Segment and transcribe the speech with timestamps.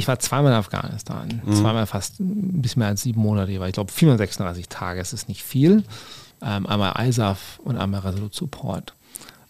[0.00, 1.52] ich war zweimal in Afghanistan, mhm.
[1.52, 5.42] zweimal fast ein bisschen mehr als sieben Monate, ich glaube 436 Tage, es ist nicht
[5.44, 5.84] viel.
[6.42, 8.94] Ähm, einmal ISAF und einmal Resolute Support.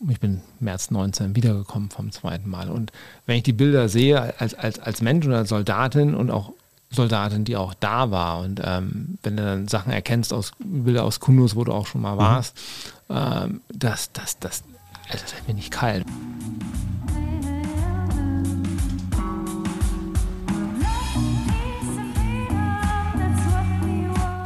[0.08, 2.68] Ich bin März 19 wiedergekommen vom zweiten Mal.
[2.68, 2.90] Und
[3.26, 6.52] wenn ich die Bilder sehe als, als, als Mensch und als Soldatin und auch
[6.90, 8.40] Soldatin, die auch da war.
[8.40, 12.00] Und ähm, wenn du dann Sachen erkennst aus Bilder aus Kundus, wo du auch schon
[12.00, 12.18] mal mhm.
[12.18, 12.56] warst,
[13.08, 13.16] mhm.
[13.16, 14.64] ähm, das, das, das,
[15.08, 16.04] also das wird mir nicht kalt.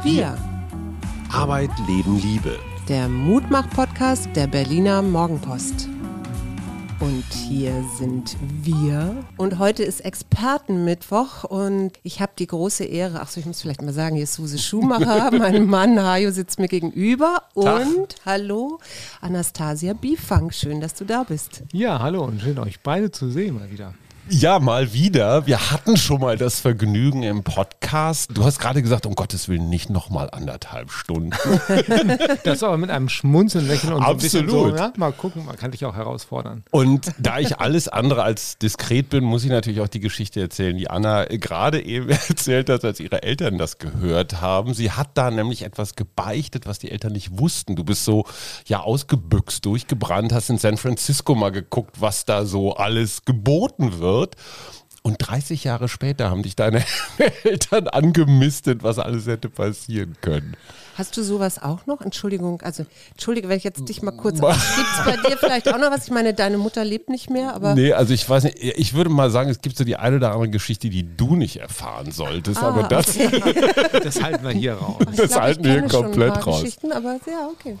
[0.05, 0.37] Wir.
[1.31, 2.59] Arbeit, Leben, Liebe.
[2.87, 5.89] Der Mutmach-Podcast der Berliner Morgenpost.
[6.99, 9.25] Und hier sind wir.
[9.35, 13.81] Und heute ist Expertenmittwoch und ich habe die große Ehre, ach so, ich muss vielleicht
[13.81, 18.25] mal sagen, hier ist Suse Schumacher, mein Mann Hajo sitzt mir gegenüber und Tag.
[18.27, 18.77] hallo
[19.21, 21.63] Anastasia Bifang, schön, dass du da bist.
[21.73, 23.95] Ja, hallo und schön euch beide zu sehen mal wieder.
[24.27, 25.45] Ja, mal wieder.
[25.45, 28.31] Wir hatten schon mal das Vergnügen im Podcast.
[28.33, 31.29] Du hast gerade gesagt, um Gottes Willen nicht nochmal anderthalb Stunden.
[32.43, 34.21] das aber mit einem Schmunzeln lächeln und Absolut.
[34.21, 36.63] so ein bisschen so, ja, mal gucken, man kann dich auch herausfordern.
[36.71, 40.75] Und da ich alles andere als diskret bin, muss ich natürlich auch die Geschichte erzählen,
[40.75, 44.73] die Anna gerade eben erzählt hat, als ihre Eltern das gehört haben.
[44.73, 47.75] Sie hat da nämlich etwas gebeichtet, was die Eltern nicht wussten.
[47.75, 48.25] Du bist so
[48.65, 54.14] ja ausgebüxt, durchgebrannt, hast in San Francisco mal geguckt, was da so alles geboten wird
[54.15, 54.35] wird.
[55.03, 56.83] Und 30 Jahre später haben dich deine
[57.43, 60.57] Eltern angemistet, was alles hätte passieren können.
[60.95, 62.01] Hast du sowas auch noch?
[62.01, 64.39] Entschuldigung, also entschuldige, wenn ich jetzt dich mal kurz.
[64.39, 66.05] Gibt es bei dir vielleicht auch noch was?
[66.05, 67.75] Ich meine, deine Mutter lebt nicht mehr, aber.
[67.75, 70.31] Nee, also ich weiß nicht, ich würde mal sagen, es gibt so die eine oder
[70.31, 73.09] andere Geschichte, die du nicht erfahren solltest, ah, aber das.
[73.09, 73.99] Okay.
[74.01, 75.03] das halten wir hier raus.
[75.05, 76.61] Das glaub, halten wir hier komplett raus.
[76.61, 77.77] Geschichten, aber ja, okay.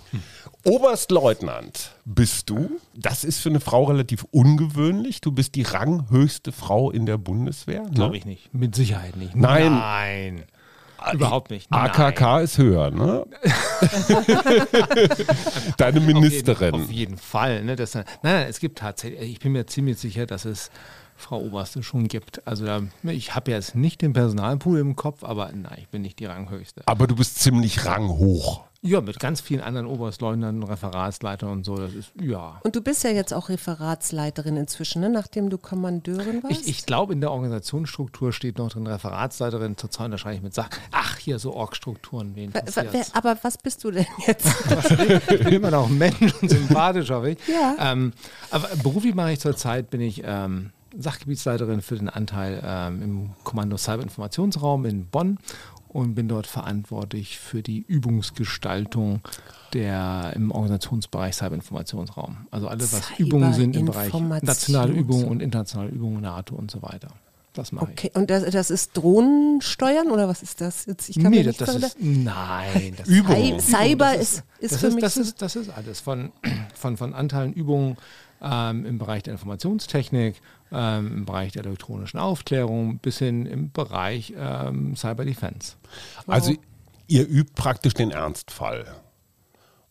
[0.65, 2.69] Oberstleutnant bist du.
[2.95, 5.21] Das ist für eine Frau relativ ungewöhnlich.
[5.21, 7.83] Du bist die ranghöchste Frau in der Bundeswehr.
[7.83, 7.91] Ne?
[7.91, 8.53] Glaube ich nicht.
[8.53, 9.35] Mit Sicherheit nicht.
[9.35, 9.73] Nein.
[9.73, 10.43] Nein.
[11.13, 11.71] Überhaupt nicht.
[11.71, 12.43] AKK Nein.
[12.43, 13.27] ist höher, ne?
[15.77, 16.73] Deine Ministerin.
[16.73, 17.63] Auf jeden, auf jeden Fall.
[17.63, 17.75] Ne?
[17.75, 20.71] Das, nein, nein, es gibt tatsächlich, ich bin mir ziemlich sicher, dass es
[21.15, 22.47] Frau Oberste schon gibt.
[22.47, 26.17] Also da, ich habe jetzt nicht den Personalpool im Kopf, aber nein, ich bin nicht
[26.19, 26.81] die Ranghöchste.
[26.87, 28.63] Aber du bist ziemlich ranghoch.
[28.85, 31.75] Ja, mit ganz vielen anderen Oberstleutnanten, Referatsleitern und so.
[31.75, 32.59] Das ist, ja.
[32.63, 35.09] Und du bist ja jetzt auch Referatsleiterin inzwischen, ne?
[35.09, 36.61] nachdem du Kommandeurin warst?
[36.61, 39.75] Ich, ich glaube, in der Organisationsstruktur steht noch drin Referatsleiterin.
[39.75, 40.69] Zur Zeit wahrscheinlich mit Sach.
[40.91, 42.35] Ach, hier so Org-Strukturen.
[43.13, 44.45] Aber was bist du denn jetzt?
[45.31, 47.37] ich bin immer noch Mensch und sympathisch, hoffe ich.
[47.47, 47.75] Ja.
[47.79, 48.13] Ähm,
[48.51, 53.77] aber beruflich mache ich zurzeit, bin ich ähm, Sachgebietsleiterin für den Anteil ähm, im Kommando
[53.77, 55.39] Cyberinformationsraum in Bonn
[55.95, 59.21] und bin dort verantwortlich für die Übungsgestaltung
[59.71, 62.47] der im Organisationsbereich Cyberinformationsraum.
[62.51, 66.81] Also alles, was Übungen sind im Bereich nationale Übungen und internationale Übungen, NATO und so
[66.81, 67.07] weiter.
[67.53, 68.09] Das mache okay.
[68.11, 68.15] ich.
[68.15, 70.85] Und das, das ist Drohnensteuern oder was ist das?
[70.85, 72.93] Jetzt, ich kann nee, das, das ist, nein.
[72.97, 73.59] Das Übung.
[73.61, 76.33] Cyber ist, ist, das für ist, mich das, ist, das ist alles von,
[76.75, 77.95] von, von Anteilen Übungen
[78.41, 84.33] ähm, im Bereich der Informationstechnik, ähm, im Bereich der elektronischen Aufklärung bis hin im Bereich
[84.37, 85.73] ähm, Cyber Defense.
[86.27, 86.53] Also
[87.07, 88.85] ihr übt praktisch den Ernstfall,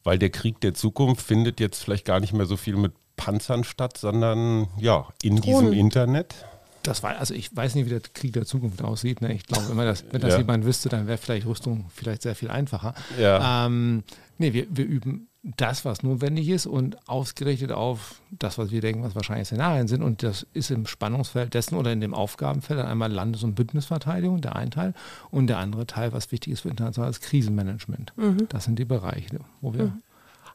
[0.03, 3.65] weil der Krieg der Zukunft findet jetzt vielleicht gar nicht mehr so viel mit Panzern
[3.65, 5.71] statt, sondern ja, in Drohnen.
[5.71, 6.35] diesem Internet.
[6.83, 9.23] Das war, also ich weiß nicht, wie der Krieg der Zukunft aussieht.
[9.23, 9.33] Ne?
[9.33, 10.39] Ich glaube, immer, dass, wenn das ja.
[10.39, 12.95] jemand wüsste, dann wäre vielleicht Rüstung vielleicht sehr viel einfacher.
[13.19, 13.67] Ja.
[13.67, 14.05] Ähm,
[14.37, 19.03] nee, wir, wir üben das, was notwendig ist und ausgerichtet auf das, was wir denken,
[19.03, 20.03] was wahrscheinlich Szenarien sind.
[20.03, 24.57] Und das ist im Spannungsfeld dessen oder in dem Aufgabenfeld einmal Landes- und Bündnisverteidigung, der
[24.57, 24.95] ein Teil,
[25.31, 28.15] und der andere Teil, was wichtig ist für internationales Krisenmanagement.
[28.17, 28.49] Mhm.
[28.49, 30.03] Das sind die Bereiche, wo wir mhm.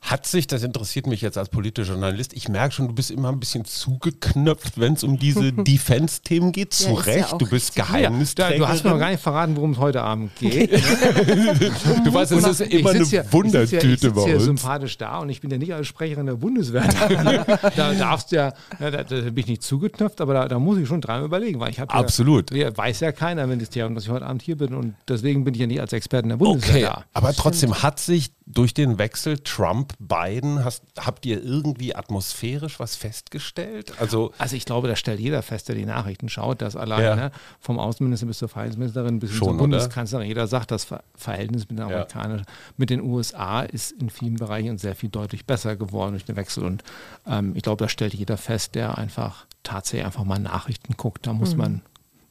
[0.02, 3.30] Hat sich, das interessiert mich jetzt als politischer Journalist, ich merke schon, du bist immer
[3.30, 6.74] ein bisschen zugeknöpft, wenn es um diese Defense-Themen geht.
[6.74, 8.58] Zu ja, Recht, ja du bist Geheimnisträger.
[8.58, 10.72] Du hast mir noch gar nicht verraten, worum es heute Abend geht.
[12.06, 14.34] du weißt, es ist immer eine ja, Wundertüte ich ja, bei uns.
[14.34, 16.88] Ich sympathisch da und ich bin ja nicht als Sprecherin der Bundeswehr.
[17.76, 20.88] da darfst du ja, da, da, bin ich nicht zugeknöpft, aber da, da muss ich
[20.88, 22.52] schon dreimal überlegen, weil ich habe Absolut.
[22.52, 25.54] Ja, weiß ja keiner im Ministerium, dass ich heute Abend hier bin und deswegen bin
[25.54, 27.06] ich ja nicht als Expertin der Bundeswehr okay, da.
[27.14, 32.96] Aber trotzdem hat sich durch den Wechsel Trump Biden hast, habt ihr irgendwie atmosphärisch was
[32.96, 33.94] festgestellt?
[34.00, 37.16] Also, also ich glaube, da stellt jeder fest, der die Nachrichten schaut, dass alleine ja.
[37.16, 41.86] ne, vom Außenminister bis zur Verteidigungsministerin bis zur Bundeskanzlerin, jeder sagt, das Verhältnis mit den
[41.86, 42.46] Amerikanern, ja.
[42.78, 46.64] mit den USA ist in vielen Bereichen sehr viel deutlich besser geworden durch den Wechsel.
[46.66, 46.84] Und
[47.26, 51.28] ähm, ich glaube, da stellt jeder fest, der einfach tatsächlich einfach mal Nachrichten guckt.
[51.28, 51.58] Da muss mhm.
[51.58, 51.82] man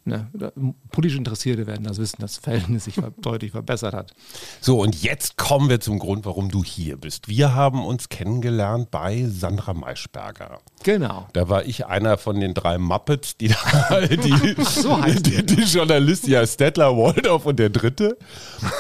[0.09, 0.53] Ne?
[0.91, 4.13] Politisch Interessierte werden das wissen, dass das Verhältnis sich deutlich verbessert hat.
[4.61, 7.29] So, und jetzt kommen wir zum Grund, warum du hier bist.
[7.29, 10.61] Wir haben uns kennengelernt bei Sandra Maischberger.
[10.83, 11.29] Genau.
[11.33, 16.33] Da war ich einer von den drei Muppets, die da, die, so die, die Journalistin,
[16.33, 18.17] ja, Stettler, Waldorf und der dritte.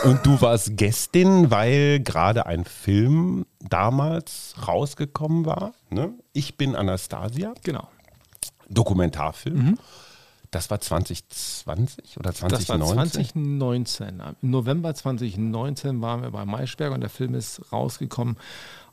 [0.05, 5.73] Und du warst Gästin, weil gerade ein Film damals rausgekommen war.
[5.91, 6.13] Ne?
[6.33, 7.55] Ich bin Anastasia.
[7.63, 7.89] Genau.
[8.69, 9.57] Dokumentarfilm.
[9.57, 9.79] Mhm.
[10.51, 12.51] Das war 2020 oder 2019?
[12.51, 12.79] Das war
[13.13, 14.23] 2019.
[14.43, 18.37] Im November 2019 waren wir bei Maischberg und der Film ist rausgekommen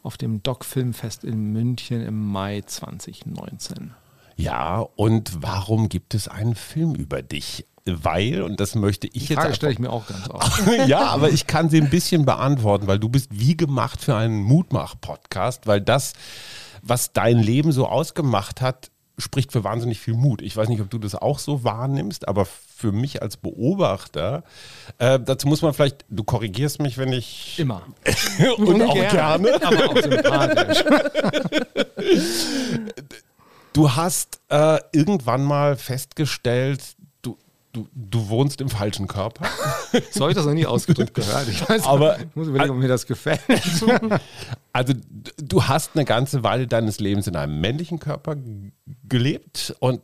[0.03, 3.93] auf dem Doc-Filmfest in München im Mai 2019.
[4.35, 7.65] Ja, und warum gibt es einen Film über dich?
[7.85, 9.41] Weil, und das möchte ich Die jetzt.
[9.41, 10.63] Frage stelle ich mir auch ganz oft.
[10.87, 14.41] ja, aber ich kann sie ein bisschen beantworten, weil du bist wie gemacht für einen
[14.41, 16.13] Mutmach-Podcast, weil das,
[16.81, 20.41] was dein Leben so ausgemacht hat, spricht für wahnsinnig viel Mut.
[20.41, 24.43] Ich weiß nicht, ob du das auch so wahrnimmst, aber für mich als Beobachter,
[24.97, 27.59] äh, dazu muss man vielleicht, du korrigierst mich, wenn ich.
[27.59, 27.83] Immer.
[28.57, 29.63] und auch gerne.
[29.63, 30.83] Aber auch sympathisch.
[33.73, 36.95] du hast äh, irgendwann mal festgestellt,
[37.75, 39.45] du, du wohnst im falschen Körper.
[40.11, 41.47] So habe ich das noch nie ausgedrückt gehört.
[41.49, 43.41] Ich, weiß, Aber, ich muss überlegen, ob mir das gefällt.
[44.73, 44.93] Also
[45.37, 48.35] du hast eine ganze Weile deines Lebens in einem männlichen Körper
[49.07, 50.01] gelebt und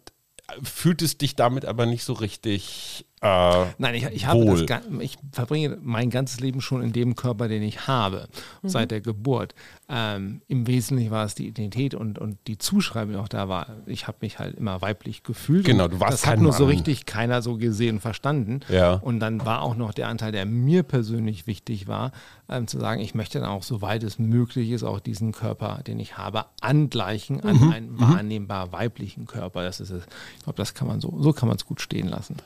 [0.64, 5.78] fühltest dich damit aber nicht so richtig äh, Nein, ich, ich, habe das, ich verbringe
[5.82, 8.28] mein ganzes Leben schon in dem Körper, den ich habe,
[8.64, 8.70] mhm.
[8.70, 9.54] seit der Geburt.
[9.88, 13.68] Ähm, Im Wesentlichen war es die Identität und, und die Zuschreibung auch da war.
[13.86, 15.66] Ich habe mich halt immer weiblich gefühlt.
[15.66, 16.58] Genau, du warst Das hat nur Mann.
[16.58, 18.62] so richtig keiner so gesehen und verstanden.
[18.70, 18.94] Ja.
[18.94, 22.14] Und dann war auch noch der Anteil, der mir persönlich wichtig war,
[22.50, 26.00] ähm, zu sagen, ich möchte dann auch, soweit es möglich ist, auch diesen Körper, den
[26.00, 27.72] ich habe, angleichen an mhm.
[27.72, 28.00] einen mhm.
[28.00, 29.64] wahrnehmbar weiblichen Körper.
[29.64, 30.04] Das ist es.
[30.38, 32.38] Ich glaube, das kann man so, so kann man es gut stehen lassen.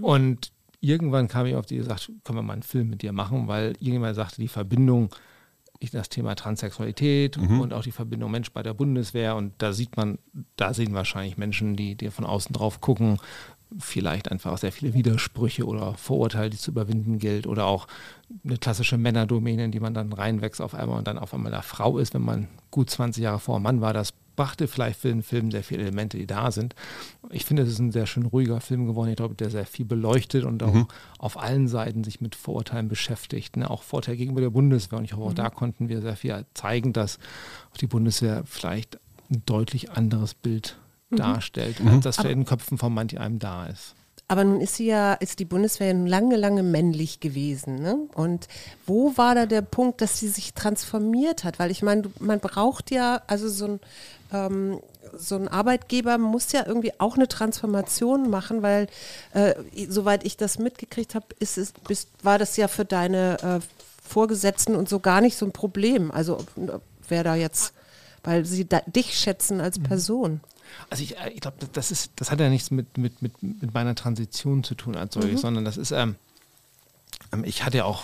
[0.00, 3.48] Und irgendwann kam ich auf die gesagt, können wir mal einen Film mit dir machen,
[3.48, 5.10] weil irgendjemand sagte, die Verbindung,
[5.92, 7.60] das Thema Transsexualität mhm.
[7.60, 9.36] und auch die Verbindung Mensch bei der Bundeswehr.
[9.36, 10.18] Und da sieht man,
[10.56, 13.18] da sehen wahrscheinlich Menschen, die, die von außen drauf gucken,
[13.78, 17.88] vielleicht einfach auch sehr viele Widersprüche oder Vorurteile, die zu überwinden gilt oder auch
[18.44, 21.62] eine klassische Männerdomäne, in die man dann reinwächst auf einmal und dann auf einmal eine
[21.62, 23.92] Frau ist, wenn man gut 20 Jahre vor Mann war.
[23.92, 26.74] Das brachte vielleicht für den Film sehr viele Elemente, die da sind.
[27.30, 29.10] Ich finde, es ist ein sehr schön ruhiger Film geworden.
[29.10, 30.86] Ich glaube, der sehr viel beleuchtet und auch mhm.
[31.18, 33.56] auf allen Seiten sich mit Vorurteilen beschäftigt.
[33.56, 33.68] Ne?
[33.68, 34.98] Auch Vorteil gegenüber der Bundeswehr.
[34.98, 35.36] Und ich hoffe, auch mhm.
[35.36, 37.18] da konnten wir sehr viel zeigen, dass
[37.80, 39.00] die Bundeswehr vielleicht
[39.30, 40.78] ein deutlich anderes Bild
[41.10, 41.16] mhm.
[41.16, 43.95] darstellt, als das für in den Köpfen von manch einem da ist.
[44.28, 47.76] Aber nun ist sie ja, ist die Bundeswehr lange, lange männlich gewesen.
[47.76, 47.98] Ne?
[48.14, 48.48] Und
[48.84, 51.60] wo war da der Punkt, dass sie sich transformiert hat?
[51.60, 53.80] Weil ich meine, man braucht ja, also so ein,
[54.32, 54.80] ähm,
[55.16, 58.88] so ein Arbeitgeber muss ja irgendwie auch eine Transformation machen, weil
[59.32, 59.54] äh,
[59.88, 63.60] soweit ich das mitgekriegt habe, ist es, bist, war das ja für deine äh,
[64.02, 66.10] Vorgesetzten und so gar nicht so ein Problem.
[66.10, 66.38] Also
[67.08, 67.72] wer da jetzt,
[68.24, 69.82] weil sie da, dich schätzen als mhm.
[69.84, 70.40] Person.
[70.90, 73.74] Also ich, äh, ich glaube, das ist, das hat ja nichts mit, mit, mit, mit
[73.74, 75.38] meiner Transition zu tun als solches, mhm.
[75.38, 76.16] sondern das ist, ähm,
[77.32, 78.02] ähm, ich hatte ja auch,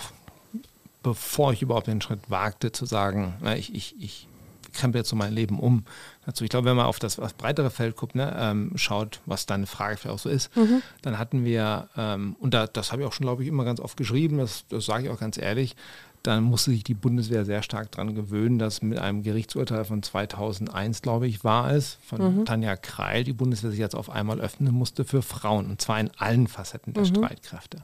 [1.01, 4.27] bevor ich überhaupt den Schritt wagte, zu sagen, na, ich, ich, ich
[4.73, 5.85] krempe jetzt so mein Leben um.
[6.25, 9.45] Dazu, ich glaube, wenn man auf das, das breitere Feld guckt, ne, ähm, schaut, was
[9.45, 10.81] deine Frage vielleicht auch so ist, mhm.
[11.01, 13.79] dann hatten wir, ähm, und da, das habe ich auch schon, glaube ich, immer ganz
[13.79, 15.75] oft geschrieben, das, das sage ich auch ganz ehrlich,
[16.23, 21.01] dann musste sich die Bundeswehr sehr stark daran gewöhnen, dass mit einem Gerichtsurteil von 2001,
[21.01, 22.45] glaube ich, war es, von mhm.
[22.45, 26.09] Tanja Kreil, die Bundeswehr sich jetzt auf einmal öffnen musste für Frauen, und zwar in
[26.17, 27.07] allen Facetten der mhm.
[27.07, 27.83] Streitkräfte.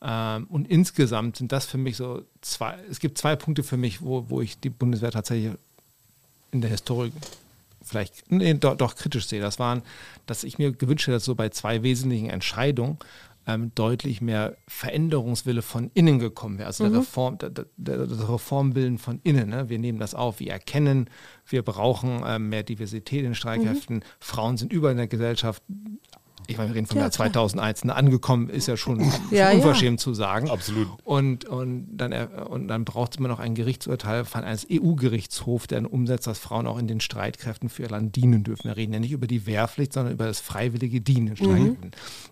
[0.00, 4.00] Ähm, und insgesamt sind das für mich so zwei, es gibt zwei Punkte für mich,
[4.00, 5.52] wo, wo ich die Bundeswehr tatsächlich
[6.50, 7.12] in der Historie
[7.82, 9.40] vielleicht nee, doch, doch, kritisch sehe.
[9.40, 9.82] Das waren,
[10.26, 12.98] dass ich mir gewünscht hätte, dass so bei zwei wesentlichen Entscheidungen
[13.48, 16.66] ähm, deutlich mehr Veränderungswille von innen gekommen wäre.
[16.66, 16.92] Also mhm.
[16.92, 19.48] der Reform, der, der, das Reformbilden von innen.
[19.48, 19.70] Ne?
[19.70, 21.08] Wir nehmen das auf, wir erkennen,
[21.46, 23.96] wir brauchen ähm, mehr Diversität in Streitkräften.
[23.96, 24.02] Mhm.
[24.20, 25.62] Frauen sind überall in der Gesellschaft
[26.48, 30.00] ich meine, wir reden von ja, Jahr 2001, ne, angekommen ist ja schon ja, unverschämt
[30.00, 30.02] ja.
[30.02, 30.50] zu sagen.
[30.50, 30.88] Absolut.
[31.04, 35.82] Und, und dann, und dann braucht es immer noch ein Gerichtsurteil von eines EU-Gerichtshofs, der
[35.82, 38.64] dann umsetzt, dass Frauen auch in den Streitkräften für ihr Land dienen dürfen.
[38.64, 41.76] Wir reden ja nicht über die Wehrpflicht, sondern über das freiwillige Dienen in Mhm.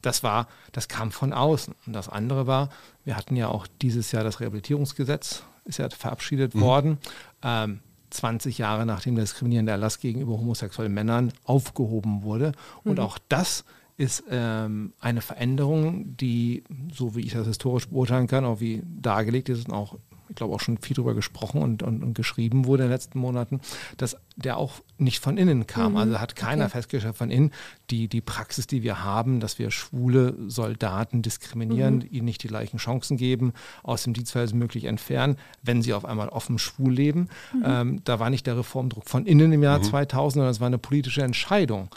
[0.00, 1.74] Das war, das kam von außen.
[1.86, 2.70] Und das andere war,
[3.04, 6.60] wir hatten ja auch dieses Jahr das Rehabilitierungsgesetz, ist ja verabschiedet mhm.
[6.60, 6.98] worden.
[7.42, 7.80] Ähm,
[8.10, 12.52] 20 Jahre nachdem der diskriminierende Erlass gegenüber homosexuellen Männern aufgehoben wurde.
[12.84, 13.04] Und mhm.
[13.04, 13.64] auch das
[13.96, 19.48] ist ähm, eine Veränderung, die, so wie ich das historisch beurteilen kann, auch wie dargelegt
[19.48, 19.96] ist und auch
[20.34, 23.60] glaube auch schon viel darüber gesprochen und, und, und, geschrieben wurde in den letzten Monaten,
[23.96, 25.92] dass der auch nicht von innen kam.
[25.92, 25.98] Mhm.
[25.98, 26.72] Also hat keiner okay.
[26.72, 27.52] festgestellt von innen,
[27.90, 32.08] die, die Praxis, die wir haben, dass wir schwule Soldaten diskriminieren, mhm.
[32.10, 36.28] ihnen nicht die gleichen Chancen geben, aus dem Dienstverhältnis möglich entfernen, wenn sie auf einmal
[36.28, 37.28] offen schwul leben.
[37.52, 37.62] Mhm.
[37.64, 40.30] Ähm, da war nicht der Reformdruck von innen im Jahr 2000, mhm.
[40.30, 41.88] sondern es war eine politische Entscheidung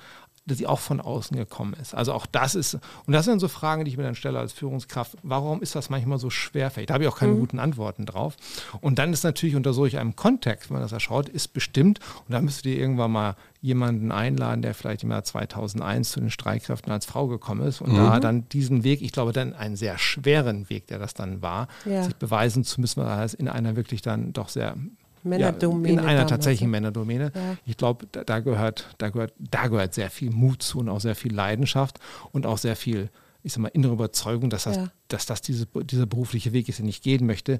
[0.49, 1.93] dass sie auch von außen gekommen ist.
[1.95, 4.53] Also auch das ist, und das sind so Fragen, die ich mir dann stelle als
[4.53, 6.87] Führungskraft, warum ist das manchmal so schwerfällig?
[6.87, 7.39] Da habe ich auch keine mhm.
[7.39, 8.35] guten Antworten drauf.
[8.81, 12.33] Und dann ist natürlich unter solch einem Kontext, wenn man das erschaut, ist bestimmt, und
[12.33, 16.91] da müsstet ihr irgendwann mal jemanden einladen, der vielleicht im Jahr 2001 zu den Streitkräften
[16.91, 17.97] als Frau gekommen ist und mhm.
[17.97, 21.67] da dann diesen Weg, ich glaube dann einen sehr schweren Weg, der das dann war,
[21.85, 22.03] ja.
[22.03, 24.77] sich beweisen zu müssen, weil er in einer wirklich dann doch sehr
[25.23, 25.95] Männerdomäne.
[25.95, 27.31] Ja, in einer tatsächlichen Männerdomäne.
[27.33, 27.57] Ja.
[27.65, 31.01] Ich glaube, da, da, gehört, da, gehört, da gehört sehr viel Mut zu und auch
[31.01, 31.99] sehr viel Leidenschaft
[32.31, 33.09] und auch sehr viel,
[33.43, 34.91] ich sag mal, innere Überzeugung, dass das, ja.
[35.07, 37.59] dass das diese, dieser berufliche Weg ist, den ich gehen möchte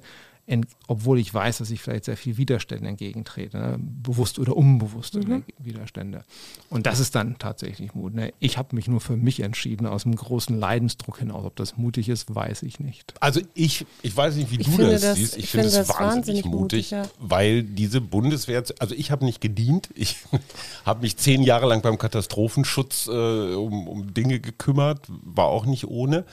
[0.88, 3.76] obwohl ich weiß, dass ich vielleicht sehr viel Widerständen entgegentrete, ne?
[3.78, 5.44] bewusst oder unbewusste mhm.
[5.58, 6.24] Widerstände.
[6.68, 8.14] Und das ist dann tatsächlich Mut.
[8.14, 8.32] Ne?
[8.40, 11.44] Ich habe mich nur für mich entschieden, aus einem großen Leidensdruck hinaus.
[11.44, 13.14] Ob das mutig ist, weiß ich nicht.
[13.20, 15.36] Also ich, ich weiß nicht, wie ich du das, das, siehst.
[15.36, 17.02] Ich, ich finde es wahnsinnig, wahnsinnig mutig, mutig ja.
[17.20, 19.90] weil diese Bundeswehr, also ich habe nicht gedient.
[19.94, 20.16] Ich
[20.84, 25.86] habe mich zehn Jahre lang beim Katastrophenschutz äh, um, um Dinge gekümmert, war auch nicht
[25.86, 26.24] ohne.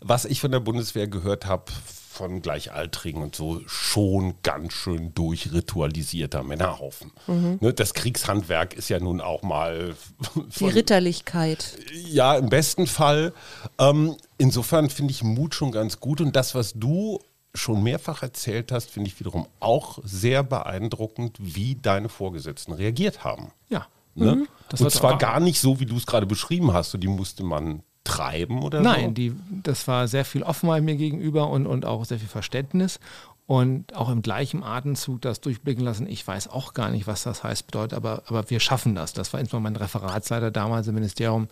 [0.00, 1.72] Was ich von der Bundeswehr gehört habe,
[2.16, 7.12] von Gleichaltrigen und so schon ganz schön durchritualisierter Männerhaufen.
[7.26, 7.58] Mhm.
[7.60, 9.94] Ne, das Kriegshandwerk ist ja nun auch mal.
[10.58, 11.78] Die Ritterlichkeit.
[11.92, 13.32] Ja, im besten Fall.
[13.78, 17.20] Ähm, insofern finde ich Mut schon ganz gut und das, was du
[17.54, 23.52] schon mehrfach erzählt hast, finde ich wiederum auch sehr beeindruckend, wie deine Vorgesetzten reagiert haben.
[23.68, 23.86] Ja.
[24.14, 24.36] Ne?
[24.36, 24.48] Mhm.
[24.78, 26.90] Und zwar gar nicht so, wie du es gerade beschrieben hast.
[26.90, 29.22] So, die musste man treiben oder Nein, so?
[29.22, 33.00] Nein, das war sehr viel Offenheit mir gegenüber und, und auch sehr viel Verständnis.
[33.48, 36.08] Und auch im gleichen Atemzug das durchblicken lassen.
[36.08, 39.12] Ich weiß auch gar nicht, was das heißt, bedeutet, aber, aber wir schaffen das.
[39.12, 41.46] Das war insbesondere mein Referatsleiter damals im Ministerium,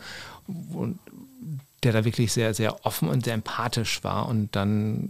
[1.84, 5.08] der da wirklich sehr, sehr offen und sehr empathisch war und dann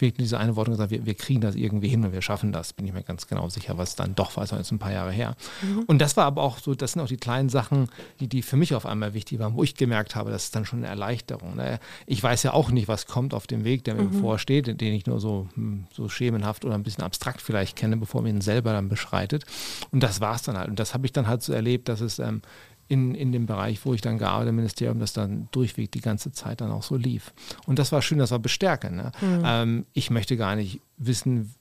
[0.00, 2.72] wirklich diese eine Worte gesagt, wir, wir kriegen das irgendwie hin und wir schaffen das,
[2.72, 5.12] bin ich mir ganz genau sicher, was dann doch war, ist jetzt ein paar Jahre
[5.12, 5.36] her.
[5.62, 5.84] Mhm.
[5.86, 7.88] Und das war aber auch so, das sind auch die kleinen Sachen,
[8.20, 10.64] die, die für mich auf einmal wichtig waren, wo ich gemerkt habe, das ist dann
[10.64, 11.56] schon eine Erleichterung.
[11.56, 11.78] Ne?
[12.06, 14.10] Ich weiß ja auch nicht, was kommt auf dem Weg, der mir mhm.
[14.10, 18.22] bevorsteht, den ich nur so, hm, so schemenhaft oder ein bisschen abstrakt vielleicht kenne, bevor
[18.22, 19.44] man ihn selber dann beschreitet.
[19.90, 20.68] Und das war es dann halt.
[20.68, 22.42] Und das habe ich dann halt so erlebt, dass es ähm,
[22.88, 26.32] in, in dem Bereich, wo ich dann gearbeitet im Ministerium, das dann durchweg die ganze
[26.32, 27.32] Zeit dann auch so lief.
[27.66, 28.96] Und das war schön, das war bestärkend.
[28.96, 29.12] Ne?
[29.20, 29.42] Mhm.
[29.44, 31.54] Ähm, ich möchte gar nicht wissen,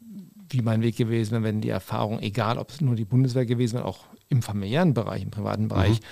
[0.50, 3.76] wie mein Weg gewesen wäre, wenn die Erfahrung, egal ob es nur die Bundeswehr gewesen
[3.76, 6.06] wäre, auch im familiären Bereich, im privaten Bereich, mhm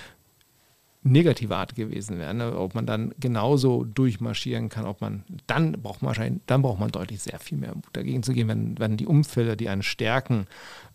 [1.04, 2.34] negative Art gewesen wäre.
[2.34, 2.56] Ne?
[2.56, 6.92] Ob man dann genauso durchmarschieren kann, ob man, dann braucht man wahrscheinlich, dann braucht man
[6.92, 10.46] deutlich sehr viel mehr Mut dagegen zu gehen, wenn, wenn die Umfelder, die einen stärken,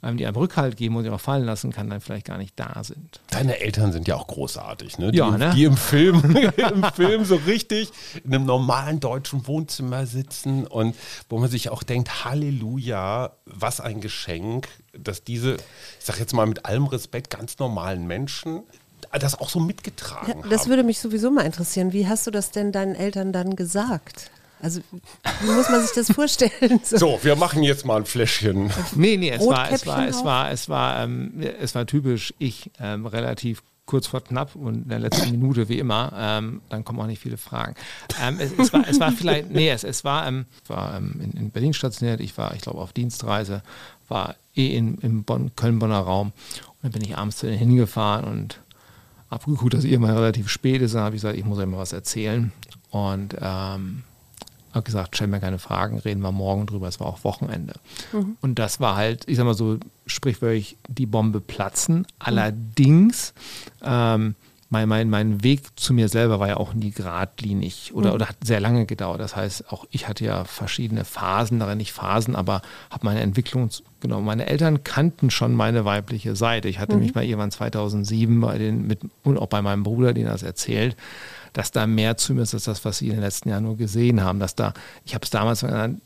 [0.05, 2.53] ähm, die einem Rückhalt geben und sie auch fallen lassen kann, dann vielleicht gar nicht
[2.57, 3.21] da sind.
[3.31, 5.11] Deine Eltern sind ja auch großartig, ne?
[5.11, 5.53] Die, ja, ne?
[5.57, 6.23] die im Film,
[6.57, 7.91] im Film so richtig
[8.23, 10.95] in einem normalen deutschen Wohnzimmer sitzen und
[11.29, 16.47] wo man sich auch denkt, Halleluja, was ein Geschenk, dass diese, ich sag jetzt mal
[16.47, 18.63] mit allem Respekt, ganz normalen Menschen
[19.13, 20.71] das auch so mitgetragen ja, Das haben.
[20.71, 21.93] würde mich sowieso mal interessieren.
[21.93, 24.31] Wie hast du das denn deinen Eltern dann gesagt?
[24.61, 24.81] Also,
[25.43, 26.81] wie muss man sich das vorstellen?
[26.83, 28.71] So, so wir machen jetzt mal ein Fläschchen.
[28.95, 32.71] Nee, nee, es war, es war, es war, es war, ähm, es war typisch ich,
[32.81, 37.01] ähm, relativ kurz vor knapp und in der letzten Minute wie immer, ähm, dann kommen
[37.01, 37.75] auch nicht viele Fragen.
[38.21, 41.31] Ähm, es, es, war, es war vielleicht, nee, es, es war, ähm, war ähm, in,
[41.33, 43.63] in, Berlin stationiert, ich war, ich glaube, auf Dienstreise,
[44.09, 46.33] war eh in, im Bonn, Köln-Bonner Raum
[46.67, 48.61] und dann bin ich abends zu denen hingefahren und
[49.29, 50.95] abgeguckt, dass ihr mal relativ spät ist.
[50.95, 52.53] Dann habe ich gesagt, ich muss euch mal was erzählen.
[52.91, 54.03] Und ähm,
[54.73, 56.87] habe gesagt, stell mir keine Fragen, reden wir morgen drüber.
[56.87, 57.75] Es war auch Wochenende.
[58.13, 58.37] Mhm.
[58.41, 62.07] Und das war halt, ich sag mal so, sprichwörtlich die Bombe platzen.
[62.19, 63.35] Allerdings
[63.83, 64.35] ähm,
[64.69, 68.15] mein, mein, mein Weg zu mir selber war ja auch nie geradlinig oder, mhm.
[68.15, 69.21] oder hat sehr lange gedauert.
[69.21, 73.71] Das heißt, auch ich hatte ja verschiedene Phasen, darin nicht Phasen, aber habe meine Entwicklung
[74.01, 74.27] genommen.
[74.27, 76.69] Meine Eltern kannten schon meine weibliche Seite.
[76.69, 77.03] Ich hatte mhm.
[77.03, 80.97] mich mal irgendwann 2007 bei den, mit, und auch bei meinem Bruder, den das erzählt,
[81.53, 83.77] dass da mehr zu mir ist als das, was sie in den letzten Jahren nur
[83.77, 84.41] gesehen haben.
[84.41, 86.01] Dass da, ich habe es damals eine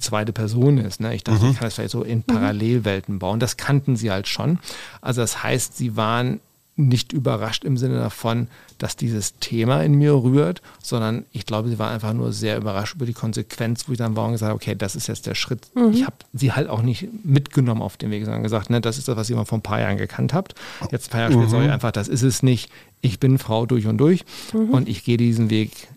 [0.00, 1.00] zweite Person ist.
[1.00, 1.14] Ne?
[1.14, 1.50] Ich dachte, mhm.
[1.52, 3.38] ich kann das vielleicht so in Parallelwelten bauen.
[3.38, 4.58] Das kannten sie halt schon.
[5.00, 6.40] Also das heißt, sie waren
[6.76, 8.48] nicht überrascht im Sinne davon,
[8.78, 12.94] dass dieses Thema in mir rührt, sondern ich glaube, sie war einfach nur sehr überrascht
[12.94, 15.34] über die Konsequenz, wo ich dann war und gesagt habe, okay, das ist jetzt der
[15.34, 15.68] Schritt.
[15.74, 15.92] Mhm.
[15.92, 19.08] Ich habe sie halt auch nicht mitgenommen auf dem Weg, sondern gesagt, ne, das ist
[19.08, 20.54] das, was ihr mal vor ein paar Jahren gekannt habt.
[20.90, 21.50] Jetzt ein paar Jahre später mhm.
[21.50, 22.70] sage ich einfach, das ist es nicht.
[23.02, 24.24] Ich bin Frau durch und durch
[24.54, 24.70] mhm.
[24.70, 25.88] und ich gehe diesen Weg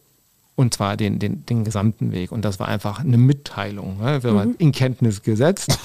[0.56, 2.32] Und zwar den, den, den gesamten Weg.
[2.32, 4.00] Und das war einfach eine Mitteilung.
[4.00, 4.22] Ne?
[4.24, 5.80] Wir waren in Kenntnis gesetzt.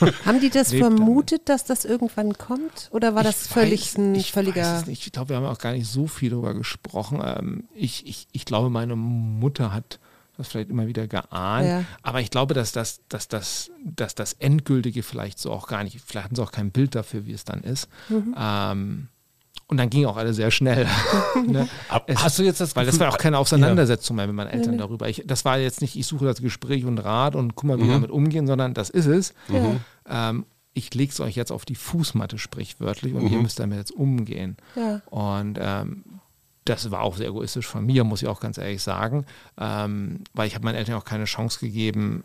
[0.24, 0.98] Haben die das Lebt damit.
[0.98, 2.88] vermutet, dass das irgendwann kommt?
[2.92, 4.62] Oder war das Ich völlig weiß- ein ich völliger.
[4.62, 5.06] Weiß es nicht.
[5.06, 7.20] Ich glaube, wir haben auch gar nicht so viel darüber gesprochen.
[7.24, 9.98] Ähm, ich, ich, ich glaube, meine Mutter hat
[10.36, 11.66] das vielleicht immer wieder geahnt.
[11.66, 11.84] Ja.
[12.02, 16.00] Aber ich glaube, dass das, dass, das, dass das Endgültige vielleicht so auch gar nicht,
[16.04, 17.88] vielleicht hatten sie auch kein Bild dafür, wie es dann ist.
[18.08, 18.34] Mhm.
[18.38, 19.08] Ähm,
[19.70, 20.86] und dann ging auch alles sehr schnell.
[21.46, 21.68] ne?
[21.88, 24.50] Ab- Es- hast du jetzt das Weil das war auch keine Auseinandersetzung mehr mit meinen
[24.50, 25.08] Eltern darüber.
[25.08, 27.84] Ich, das war jetzt nicht, ich suche das Gespräch und Rat und guck mal, wie
[27.84, 29.32] wir damit umgehen, sondern das ist es.
[30.08, 33.92] Ähm, ich lege es euch jetzt auf die Fußmatte sprichwörtlich und ihr müsst damit jetzt
[33.92, 34.56] umgehen.
[34.76, 35.00] Ja.
[35.10, 36.04] Und ähm,
[36.64, 39.24] das war auch sehr egoistisch von mir, muss ich auch ganz ehrlich sagen,
[39.58, 42.22] ähm, weil ich habe meinen Eltern auch keine Chance gegeben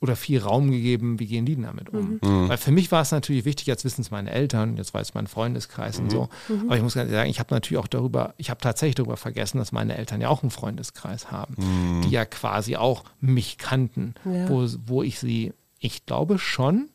[0.00, 2.18] oder viel Raum gegeben, wie gehen die denn damit um?
[2.20, 5.26] Weil für mich war es natürlich wichtig, jetzt wissen es meine Eltern, jetzt weiß mein
[5.26, 6.28] Freundeskreis und so.
[6.66, 9.16] Aber ich muss ganz ehrlich sagen, ich habe natürlich auch darüber, ich habe tatsächlich darüber
[9.16, 14.14] vergessen, dass meine Eltern ja auch einen Freundeskreis haben, die ja quasi auch mich kannten,
[14.24, 14.48] Ja.
[14.48, 16.88] wo, wo ich sie, ich glaube schon,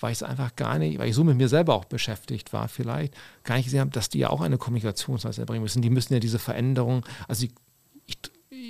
[0.00, 2.68] weil ich es einfach gar nicht, weil ich so mit mir selber auch beschäftigt war,
[2.68, 5.82] vielleicht, gar nicht gesehen habe, dass die ja auch eine Kommunikationsweise bringen müssen.
[5.82, 7.52] Die müssen ja diese Veränderung, also die,
[8.06, 8.18] ich,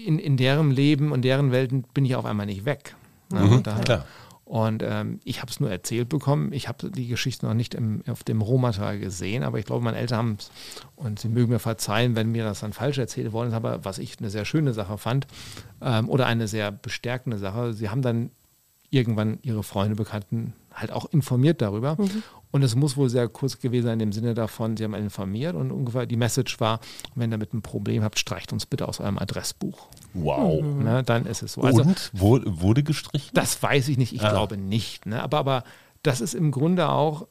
[0.06, 2.94] in, in deren Leben und deren Welten bin ich auf einmal nicht weg.
[3.30, 3.42] Ne?
[3.42, 4.04] und da, klar.
[4.44, 6.52] und ähm, ich habe es nur erzählt bekommen.
[6.52, 9.98] Ich habe die Geschichte noch nicht im, auf dem Rohmaterial gesehen, aber ich glaube, meine
[9.98, 10.50] Eltern haben es,
[10.96, 13.98] und sie mögen mir verzeihen, wenn mir das dann falsch erzählt worden ist, aber was
[13.98, 15.26] ich eine sehr schöne Sache fand
[15.80, 18.30] ähm, oder eine sehr bestärkende Sache, sie haben dann
[18.90, 21.96] irgendwann ihre Freunde, Bekannten halt auch informiert darüber.
[22.50, 25.70] Und es muss wohl sehr kurz gewesen sein im Sinne davon, sie haben informiert und
[25.70, 26.80] ungefähr die Message war,
[27.14, 29.88] wenn ihr damit ein Problem habt, streicht uns bitte aus eurem Adressbuch.
[30.14, 30.62] Wow.
[30.62, 31.62] Ne, dann ist es so.
[31.62, 33.30] Also, Und wurde gestrichen?
[33.34, 35.04] das weiß ich nicht, ich glaube nicht.
[35.04, 35.22] Ne?
[35.22, 35.64] Aber, aber
[36.02, 37.26] das ist im Grunde auch,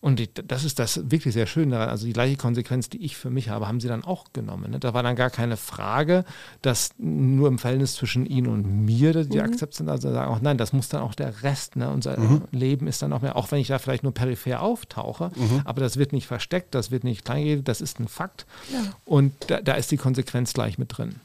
[0.00, 3.16] und die, das ist das wirklich sehr Schöne daran, also die gleiche Konsequenz, die ich
[3.16, 4.70] für mich habe, haben sie dann auch genommen.
[4.70, 4.78] Ne?
[4.78, 6.24] Da war dann gar keine Frage,
[6.62, 9.44] dass nur im Verhältnis zwischen ihnen und mir die Mhm.
[9.44, 11.90] Akzeptanz, also sagen auch, nein, das muss dann auch der Rest, ne?
[11.90, 12.16] unser
[12.52, 15.62] Leben ist dann auch mehr, auch wenn ich da vielleicht nur peripher auftauche, Mhm.
[15.64, 18.46] aber das wird nicht versteckt, das wird nicht kleingeredet, das ist ein Fakt.
[18.72, 18.80] Ja.
[19.04, 21.16] Und da, da ist die Konsequenz gleich mit drin.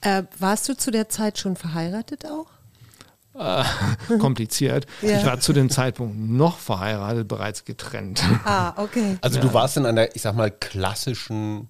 [0.00, 2.46] Äh, warst du zu der Zeit schon verheiratet auch?
[4.20, 4.86] kompliziert.
[5.02, 5.18] Ja.
[5.18, 8.22] Ich war zu dem Zeitpunkt noch verheiratet, bereits getrennt.
[8.44, 9.16] Ah, okay.
[9.20, 11.68] Also du warst in einer, ich sag mal, klassischen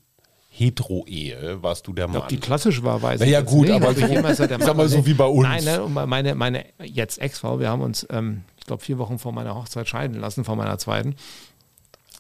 [0.51, 2.19] Hetero-Ehe, warst du der Mann.
[2.19, 3.73] Ob die klassisch war, weiß Na ich ja, gut, nicht.
[3.75, 5.43] aber so- ich sag mal Mann- so wie bei uns.
[5.49, 9.19] Nein, ne, und meine, meine jetzt Ex-Frau, wir haben uns, ähm, ich glaube, vier Wochen
[9.19, 11.17] vor meiner Hochzeit scheiden lassen, vor meiner zweiten.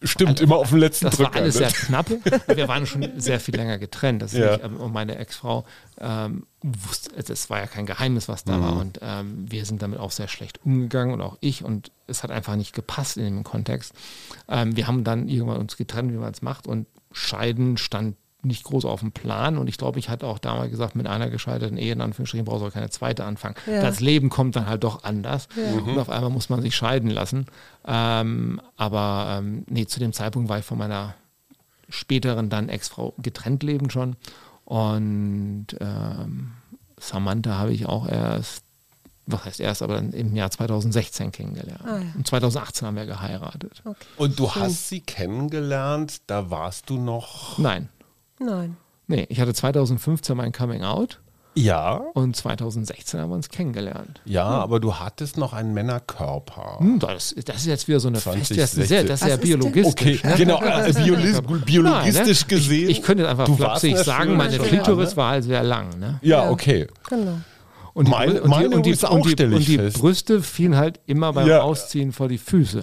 [0.03, 1.35] Stimmt, immer auf den letzten Das Drücker.
[1.35, 1.69] war alles ne?
[1.69, 2.07] sehr knapp.
[2.55, 4.23] Wir waren schon sehr viel länger getrennt.
[4.23, 4.53] Das Ja.
[4.53, 5.65] nicht, ähm, und meine Ex-Frau
[5.99, 8.63] ähm, wusste, es war ja kein Geheimnis, was da Mhm.
[8.63, 8.77] war.
[8.77, 11.65] Und ähm, wir sind damit auch sehr schlecht umgegangen und auch ich.
[11.65, 13.93] Und es hat einfach nicht gepasst in dem Kontext.
[14.49, 16.67] Ähm, wir haben dann irgendwann uns getrennt, wie man es macht.
[16.67, 19.59] Und Scheiden stand nicht groß auf dem Plan.
[19.59, 22.63] Und ich glaube, ich hatte auch damals gesagt, mit einer gescheiterten Ehe, in Anführungsstrichen, brauchst
[22.63, 23.55] du auch keine zweite anfangen.
[23.67, 23.83] Ja.
[23.83, 25.49] Das Leben kommt dann halt doch anders.
[25.57, 25.79] Ja.
[25.81, 27.47] Und auf einmal muss man sich scheiden lassen.
[27.87, 31.15] Ähm, aber ähm, nee, zu dem Zeitpunkt war ich von meiner
[31.89, 34.17] späteren dann Ex-Frau getrennt leben schon.
[34.65, 36.53] Und ähm,
[36.99, 38.65] Samantha habe ich auch erst,
[39.27, 41.83] was heißt erst, aber dann im Jahr 2016 kennengelernt.
[41.85, 42.13] Ah, ja.
[42.17, 43.83] Und 2018 haben wir geheiratet.
[43.85, 43.97] okay.
[44.17, 47.59] Und du hast sie kennengelernt, da warst du noch.
[47.59, 47.89] Nein,
[48.39, 48.77] Nein.
[49.07, 51.21] nee, ich hatte 2015 mein Coming Out
[51.55, 54.21] Ja, und 2016 haben wir uns kennengelernt.
[54.25, 56.79] ja, aber du hattest noch einen Männerkörper.
[56.81, 59.29] Hm, das, das ist jetzt wieder so eine 20, Feste, das ist sehr, das ist
[59.29, 60.21] denn- biologistisch.
[60.25, 60.35] Okay, ne?
[60.37, 62.57] genau, äh, biologisch, biologistisch Nein, ne?
[62.57, 62.91] gesehen.
[62.91, 65.91] Ich, ich könnte einfach flapsig sagen, meine Klitoris war halt sehr lang.
[65.99, 66.19] Ne?
[66.23, 66.51] Ja, Ja.
[66.51, 66.87] okay.
[67.09, 67.39] Genau.
[67.93, 69.99] Und die, Meine- und die, meine und die, und die, und die fest.
[70.01, 71.61] Brüste fielen halt immer beim Ja.
[71.61, 72.83] Ausziehen vor die Füße.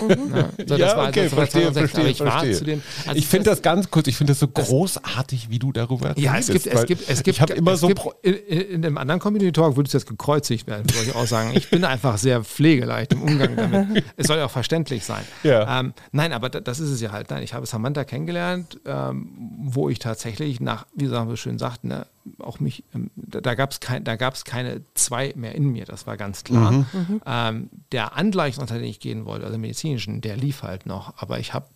[0.00, 2.52] Ja, so, das ja, war- okay, das war verstehe, 2016, verstehe, ich war verstehe.
[2.54, 5.58] zu dem- also ich finde das- das ganz kurz, ich finde das so großartig, wie
[5.58, 6.50] du darüber Ja, redest.
[6.50, 7.88] es gibt, es gibt, es gibt, Ich habe immer es so.
[7.88, 11.14] gibt, in, in, in einem anderen Community Talk würdest du jetzt gekreuzigt werden, würde ich
[11.14, 11.50] auch sagen.
[11.54, 14.04] Ich bin einfach sehr pflegeleicht im Umgang damit.
[14.16, 15.24] Es soll ja auch verständlich sein.
[15.42, 15.80] Ja.
[15.80, 17.30] Ähm, nein, aber da- das ist es ja halt.
[17.30, 19.28] Nein, ich habe Samantha kennengelernt, ähm,
[19.64, 22.06] wo ich tatsächlich nach, wie sagen wir schön sagt, ne,
[22.38, 26.06] auch mich, ähm, da, da gab es kein, da keine zwei mehr in mir, das
[26.06, 26.72] war ganz klar.
[26.72, 27.22] Mhm.
[27.26, 31.14] Ähm, der Angleichungsanteil, den ich gehen wollte, also den medizinischen, der lief halt noch.
[31.16, 31.66] Aber ich habe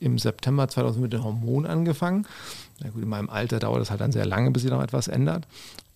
[0.00, 2.26] im September 2000 mit den Hormonen angefangen.
[2.80, 5.08] Na gut, in meinem Alter dauert es halt dann sehr lange, bis sich noch etwas
[5.08, 5.46] ändert.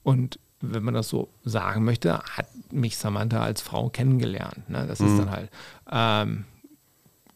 [0.03, 4.69] Und wenn man das so sagen möchte, hat mich Samantha als Frau kennengelernt.
[4.69, 4.87] Ne?
[4.87, 5.51] Das ist dann halt,
[5.91, 6.45] ähm,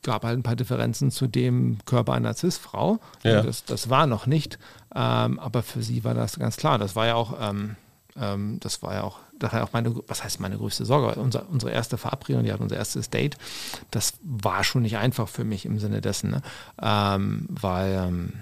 [0.08, 2.98] gab halt ein paar Differenzen zu dem Körper einer Cis-Frau.
[3.24, 3.42] Ja.
[3.42, 4.58] Das, das war noch nicht.
[4.94, 6.78] Ähm, aber für sie war das ganz klar.
[6.78, 7.76] Das war ja auch, ähm,
[8.18, 11.20] ähm, das war ja auch, das war ja auch meine, was heißt meine größte Sorge?
[11.20, 13.36] Unser, unsere erste Verabredung, die hatten unser erstes Date,
[13.90, 16.42] das war schon nicht einfach für mich im Sinne dessen, ne?
[16.80, 18.32] ähm, weil ähm,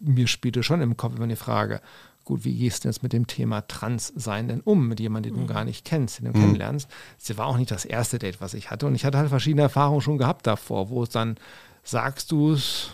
[0.00, 1.80] mir spielte schon im Kopf immer die Frage,
[2.28, 5.52] gut, wie gehst du jetzt mit dem Thema Transsein denn um, mit jemandem, den du
[5.52, 6.88] gar nicht kennst, den du kennenlernst.
[7.18, 8.86] Das war auch nicht das erste Date, was ich hatte.
[8.86, 11.38] Und ich hatte halt verschiedene Erfahrungen schon gehabt davor, wo es dann
[11.84, 12.90] sagst du es,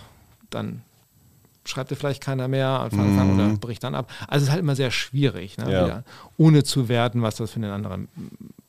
[0.51, 0.83] dann
[1.65, 3.35] schreibt dir vielleicht keiner mehr mhm.
[3.35, 4.09] oder bricht dann ab.
[4.29, 6.03] Also es ist halt immer sehr schwierig, ne, Ja.
[6.37, 8.07] ohne zu werten, was das für den anderen,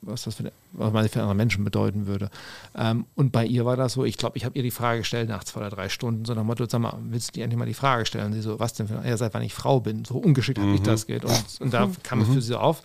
[0.05, 2.29] was das für, was man für andere Menschen bedeuten würde.
[2.75, 5.29] Ähm, und bei ihr war das so, ich glaube, ich habe ihr die Frage gestellt
[5.29, 7.57] nach zwei oder drei Stunden, so nach dem Motto, sag mal, willst du dir endlich
[7.59, 8.27] mal die Frage stellen?
[8.27, 10.05] Und sie so, was denn für, ja, seit wann ich Frau bin.
[10.05, 11.25] So ungeschickt hat mich das geht.
[11.25, 12.83] Und, und da kam es für sie so auf.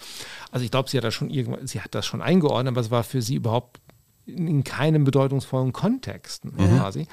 [0.50, 2.90] Also ich glaube, sie hat das schon irgendwann, sie hat das schon eingeordnet, aber es
[2.90, 3.80] war für sie überhaupt
[4.26, 7.06] in, in keinem bedeutungsvollen Kontext quasi.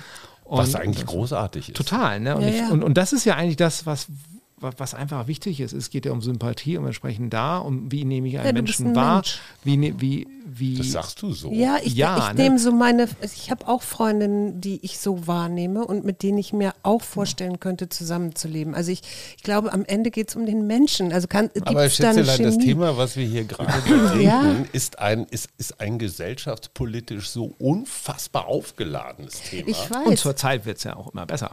[0.50, 1.76] Was Und eigentlich das- großartig ist.
[1.76, 2.36] Total, ne?
[2.36, 2.70] Und, Ja, ich, ja.
[2.70, 4.14] Und, und das ist ja eigentlich das, was, wa-
[4.60, 5.74] was einfach wichtig ist.
[5.74, 8.88] Es geht ja um Sympathie, um entsprechend da, um wie nehme ich einen Ja, Menschen
[8.88, 9.40] ein wahr, Mensch.
[9.64, 10.78] wie, ne- wie, wie.
[10.78, 11.52] Das sagst du so.
[11.52, 12.44] Ja, ich, Ja, ich ne?
[12.44, 16.54] nehme so meine, ich habe auch Freundinnen, die ich so wahrnehme und mit denen ich
[16.54, 18.74] mir auch vorstellen könnte, zusammenzuleben.
[18.74, 19.02] Also ich,
[19.38, 21.14] ich glaube, am Ende geht es um den Menschen.
[21.14, 22.66] Also kann, Aber gibt's da eine Schätzelein, das Chemie?
[22.66, 24.56] Thema, was wir hier gerade bereden, Ja.
[24.74, 29.70] ist, ein, ist, ist ein gesellschaftspolitisch so unfassbar aufgeladenes Thema.
[29.70, 30.08] Ich weiß.
[30.08, 31.52] und zur Zeit wird es ja auch immer besser.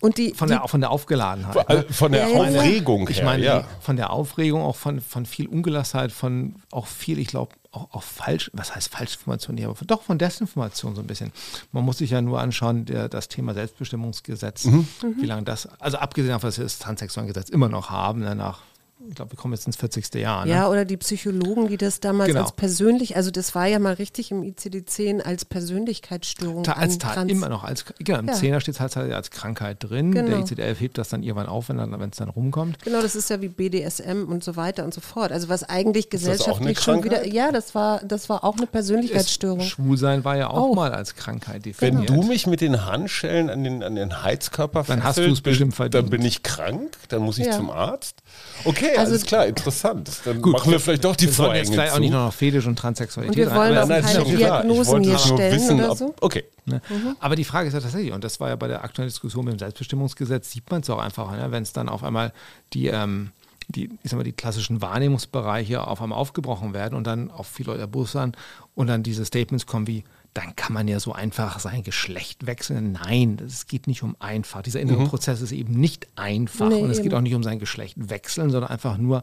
[0.00, 1.54] Und die, Von die, der, von der Aufgeladenheit.
[1.54, 1.86] Von- Ne?
[1.86, 2.58] äh, Von der Ja, ja, ja.
[2.60, 3.60] Aufregung Ich her, meine, ja.
[3.60, 7.88] die- von der Aufregung, auch von, von viel Ungelassenheit, von auch viel, ich glaube, auch,
[7.92, 11.32] auch falsch, was heißt Falschinformation hier, aber von, doch von Desinformation so ein bisschen.
[11.72, 14.86] Man muss sich ja nur anschauen, der, das Thema Selbstbestimmungsgesetz, Mhm.
[15.20, 18.60] wie lange das, also abgesehen davon, dass wir das Transsexuellengesetz immer noch haben, ne, nach,
[19.08, 20.14] ich glaube, wir kommen jetzt ins 40.
[20.14, 20.44] Jahr.
[20.44, 20.52] Ne?
[20.52, 22.42] ja, oder die Psychologen, die das damals Genau.
[22.42, 27.12] als persönlich, also das war ja mal richtig im ICD-10 als Persönlichkeitsstörung Ta- als Ta-
[27.14, 28.32] trans- immer noch als genau, im Ja.
[28.34, 30.12] Zehner steht es halt als Krankheit drin.
[30.12, 30.28] Genau.
[30.28, 32.82] Der ICD-11 hebt das dann irgendwann auf, wenn wenn es dann rumkommt.
[32.82, 35.32] Genau, das ist ja wie BDSM und so weiter und so fort.
[35.32, 38.56] Also was eigentlich das auch eine gesellschaftlich schon wieder, ja, das war, das war auch
[38.56, 39.60] eine Persönlichkeitsstörung.
[39.60, 40.74] Es- Schwulsein war ja auch Auch.
[40.74, 42.10] mal als Krankheit Wenn definiert.
[42.10, 45.74] du mich mit den Handschellen an den, an den Heizkörper Dann hast fesselst, du's bestimmt
[45.74, 45.94] verdient.
[46.04, 47.52] Dann bin ich krank, dann muss ich Ja.
[47.52, 48.22] zum Arzt.
[48.64, 50.10] Okay, Also- alles klar, interessant.
[50.24, 52.16] Dann machen wir vielleicht doch die wir sollen jetzt Vorhänge gleich auch nicht zu.
[52.16, 55.02] nur noch Fetisch und Transsexualität Und wir wollen rein, auch Nein, das keine Diagnosen wollte
[55.08, 56.14] hier nur stellen wissen, oder ob- so.
[56.20, 56.44] Okay.
[56.64, 56.80] Ne?
[57.20, 59.54] Aber die Frage ist ja tatsächlich, und das war ja bei der aktuellen Diskussion mit
[59.54, 61.50] dem Selbstbestimmungsgesetz, sieht man es auch einfach, ne?
[61.50, 62.32] wenn es dann auf einmal
[62.72, 63.30] die, ähm,
[63.68, 67.70] die, ich sag mal, die klassischen Wahrnehmungsbereiche auf einmal aufgebrochen werden und dann auf viele
[67.70, 68.32] Leute erbost werden
[68.74, 70.04] und dann diese Statements kommen wie,
[70.36, 72.92] dann kann man ja so einfach sein Geschlecht wechseln.
[72.92, 74.60] Nein, es geht nicht um einfach.
[74.60, 77.04] Dieser innere Prozess ist eben nicht einfach Nee, und es eben.
[77.04, 79.22] geht auch nicht um sein Geschlecht wechseln, sondern einfach nur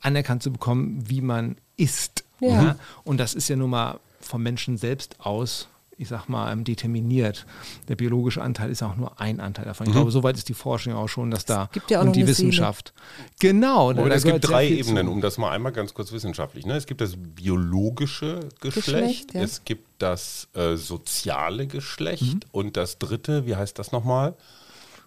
[0.00, 2.24] anerkannt zu bekommen, wie man ist.
[2.40, 2.62] Ja.
[2.62, 2.76] Ne?
[3.04, 7.46] Und das ist ja nun mal vom Menschen selbst aus, ich sag mal, ähm, determiniert.
[7.86, 9.86] Der biologische Anteil ist auch nur ein Anteil davon.
[9.86, 12.48] Ich glaube, soweit ist die Forschung auch schon, dass da ja und die eine Seele.
[12.48, 12.92] Wissenschaft.
[13.38, 13.92] Genau.
[13.92, 14.90] da Und es gibt drei viel zu.
[14.90, 16.66] Ebenen, um das mal einmal ganz kurz wissenschaftlich.
[16.66, 16.74] Ne?
[16.74, 19.42] Es gibt das biologische Geschlecht, Geschlecht, ja.
[19.42, 22.40] es gibt das äh, soziale Geschlecht Mhm.
[22.52, 24.34] und das dritte, wie heißt das nochmal?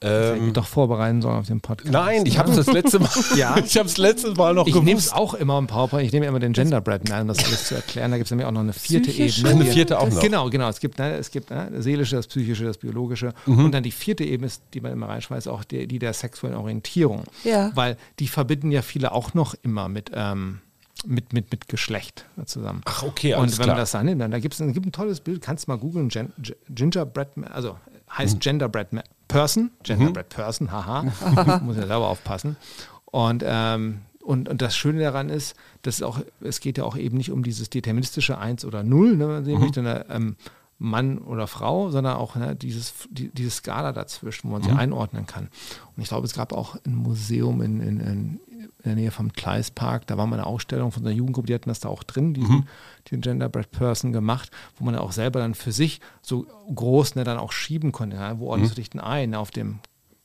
[0.03, 1.93] Das hätte ich mich doch vorbereiten sollen auf den Podcast.
[1.93, 2.39] Nein, ich ne?
[2.39, 3.09] habe es das letzte Mal.
[3.35, 3.55] Ja.
[3.63, 6.25] ich habe es letztes Mal noch Ich nehme es auch immer im PowerPoint, ich nehme
[6.25, 8.09] immer den Gender Bread um das alles zu erklären.
[8.09, 9.41] Da gibt es nämlich auch noch eine vierte Psychische?
[9.41, 9.61] Ebene.
[9.65, 10.19] Eine vierte auch noch.
[10.19, 10.69] Genau, genau.
[10.69, 13.33] Es gibt, ne, es gibt ne, das seelische, das psychische, das biologische.
[13.45, 13.65] Mhm.
[13.65, 16.57] Und dann die vierte Ebene ist, die man immer reinschmeißt, auch die, die der sexuellen
[16.57, 17.25] Orientierung.
[17.43, 17.71] Ja.
[17.75, 20.61] Weil die verbinden ja viele auch noch immer mit, ähm,
[21.05, 22.81] mit, mit, mit Geschlecht zusammen.
[22.85, 23.75] Ach, okay, alles Und wenn klar.
[23.75, 25.77] man das dann nimmt, dann da gibt es gibt ein tolles Bild, kannst du mal
[25.77, 26.31] googeln, Gen,
[26.69, 27.77] Gingerbread, also
[28.15, 28.39] heißt Mhm.
[28.39, 28.87] Genderbread
[29.27, 31.03] Person, Genderbread Person, haha,
[31.63, 32.57] muss ja selber aufpassen.
[33.05, 36.95] Und, ähm, und, und das Schöne daran ist, dass es auch, es geht ja auch
[36.97, 39.59] eben nicht um dieses deterministische Eins oder Null, ne, wenn man Mhm.
[39.59, 40.35] möchte, ne, ähm,
[40.77, 44.65] Mann oder Frau, sondern auch ne, dieses, die, diese Skala dazwischen, wo man Mhm.
[44.65, 45.49] sie einordnen kann.
[45.95, 48.39] Und ich glaube, es gab auch ein Museum in, in, in,
[48.83, 51.69] in der Nähe vom Kleispark, da war mal eine Ausstellung von einer Jugendgruppe, die hatten
[51.69, 52.67] das da auch drin, diesen, Mhm.
[53.11, 57.37] den Genderbread Person gemacht, wo man auch selber dann für sich so groß ne, dann
[57.37, 58.15] auch schieben konnte.
[58.17, 58.49] Ja, wo Mhm.
[58.51, 59.35] ordnest du dich denn ein?
[59.35, 59.79] Auf dem,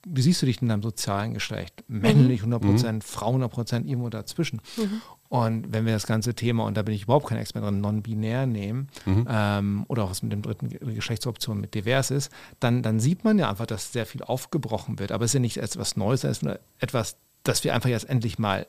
[0.06, 1.84] wie siehst du dich in deinem sozialen Geschlecht?
[1.88, 4.60] Männlich 100 Prozent, Frau 100 Prozent, irgendwo dazwischen.
[5.28, 8.46] Und wenn wir das ganze Thema, und da bin ich überhaupt kein Experte drin, non-binär
[8.46, 8.86] nehmen,
[9.28, 13.24] ähm, oder auch was mit dem dritten Ge- Geschlechtsoption mit divers ist, dann, dann sieht
[13.24, 15.10] man ja einfach, dass sehr viel aufgebrochen wird.
[15.10, 17.16] Aber es ist ja nicht etwas Neues, es ist nur etwas,
[17.48, 18.66] das wir einfach jetzt endlich mal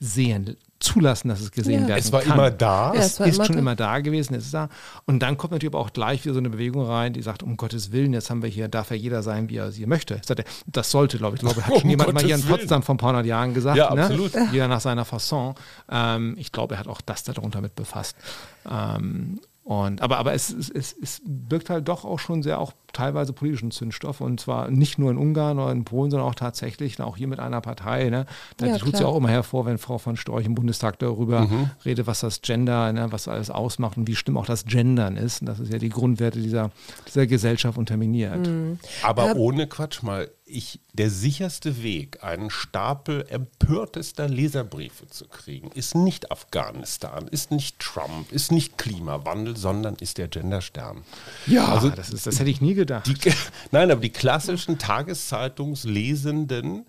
[0.00, 1.88] sehen, zulassen, dass es gesehen Ja.
[1.88, 2.32] werden Es war kann.
[2.34, 2.92] immer da.
[2.92, 3.58] Ja, Es ist immer schon da.
[3.60, 4.68] immer da gewesen, es ist da.
[5.06, 7.56] Und dann kommt natürlich aber auch gleich wieder so eine Bewegung rein, die sagt, um
[7.56, 10.16] Gottes Willen, jetzt haben wir hier, darf ja jeder sein, wie er sie möchte.
[10.16, 12.34] Ich sagte, das sollte, glaube ich, ich glaube, hat schon Um jemand mal Gottes hier
[12.34, 12.58] in Willen.
[12.58, 13.78] Potsdam vor ein paar hundert Jahren gesagt.
[13.78, 14.02] Ja, ne?
[14.02, 14.32] absolut.
[14.52, 15.54] Jeder nach seiner Fasson.
[15.90, 18.16] Ähm, ich glaube, er hat auch das darunter mit befasst.
[18.70, 22.72] Ähm, und, aber aber es, es, es, es birgt halt doch auch schon sehr auch
[22.92, 27.00] teilweise politischen Zündstoff und zwar nicht nur in Ungarn oder in Polen, sondern auch tatsächlich
[27.00, 28.08] auch hier mit einer Partei.
[28.10, 28.26] Ne?
[28.58, 31.40] Da Ja, tut es ja auch immer hervor, wenn Frau von Storch im Bundestag darüber
[31.46, 31.70] Mhm.
[31.84, 35.40] redet, was das Gender, ne, was alles ausmacht und wie schlimm auch das Gendern ist.
[35.40, 36.70] Und das ist ja die Grundwerte dieser,
[37.08, 38.46] dieser Gesellschaft unterminiert.
[38.46, 38.78] Mhm.
[39.02, 39.34] Aber Ja.
[39.34, 46.30] ohne Quatsch mal, ich, der sicherste Weg, einen Stapel empörtester Leserbriefe zu kriegen, ist nicht
[46.30, 51.04] Afghanistan, ist nicht Trump, ist nicht Klimawandel, sondern ist der Genderstern.
[51.46, 53.06] Ja, also, das, ist, das hätte ich nie gedacht.
[53.06, 53.16] Die,
[53.70, 56.84] nein, aber die klassischen Tageszeitungslesenden,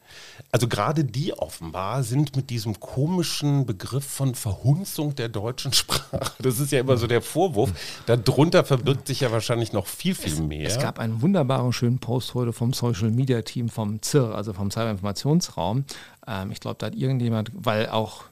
[0.52, 6.34] also gerade die offenbar, sind mit diesem komischen Begriff von Verhunzung der deutschen Sprache.
[6.40, 7.72] Das ist ja immer so der Vorwurf.
[8.06, 10.68] Darunter verbirgt sich ja wahrscheinlich noch viel, viel es, mehr.
[10.68, 14.72] Es gab einen wunderbaren, schönen Post heute vom Social Media Team vom ZIR, also vom
[14.72, 15.86] Cyberinformationsraum.
[16.28, 18.26] Ähm, ich glaube, da hat irgendjemand, weil auch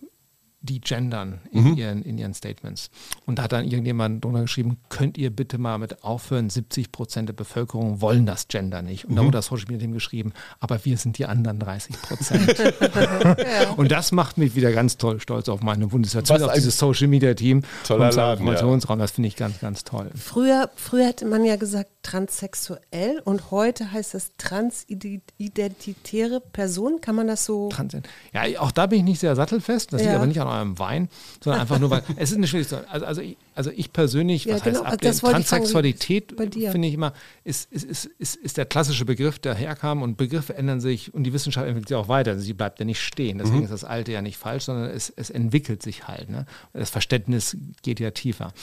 [0.63, 1.78] die gendern in, mhm.
[1.78, 2.89] ihren, in ihren Statements.
[3.26, 7.30] Und da hat dann irgendjemand drunter geschrieben, könnt ihr bitte mal mit aufhören, 70 Prozent
[7.30, 9.06] der Bevölkerung wollen das Gender nicht.
[9.06, 9.15] Und mhm.
[9.15, 12.58] da wurde das Social Media Team geschrieben, aber wir sind die anderen 30 Prozent.
[12.58, 13.69] ja.
[13.78, 17.34] Und das macht mich wieder ganz toll stolz auf meine Bundeswehr, auf dieses Social Media
[17.34, 18.99] Team vom Informationsraum.
[18.99, 19.04] Ja.
[19.04, 20.10] Das finde ich ganz, ganz toll.
[20.15, 27.02] Früher, früher hätte man ja gesagt transsexuell und heute heißt es transidentitäre Person.
[27.02, 27.67] Kann man das so?
[27.69, 27.97] Trans
[28.34, 29.91] ja, auch da bin ich nicht sehr sattelfest.
[29.93, 30.08] Das ja.
[30.08, 31.09] liegt aber nicht an eurem Wein,
[31.43, 34.55] sondern einfach nur, weil es ist eine schwierige also, also, ich, also ich persönlich, ja,
[34.55, 37.13] was genau, heißt ablehnen, Transsexualität finde ich immer,
[37.43, 41.23] ist, ist, ist, ist, ist der klassische Begriff, der herkam und Begriffe ändern sich und
[41.23, 42.31] die Wissenschaft entwickelt sich auch weiter.
[42.31, 43.37] Also sie bleibt ja nicht stehen.
[43.37, 43.63] Deswegen mhm.
[43.65, 46.29] ist das Alte ja nicht falsch, sondern es, es entwickelt sich halt.
[46.29, 46.45] Ne?
[46.73, 48.53] Das Verständnis geht ja tiefer.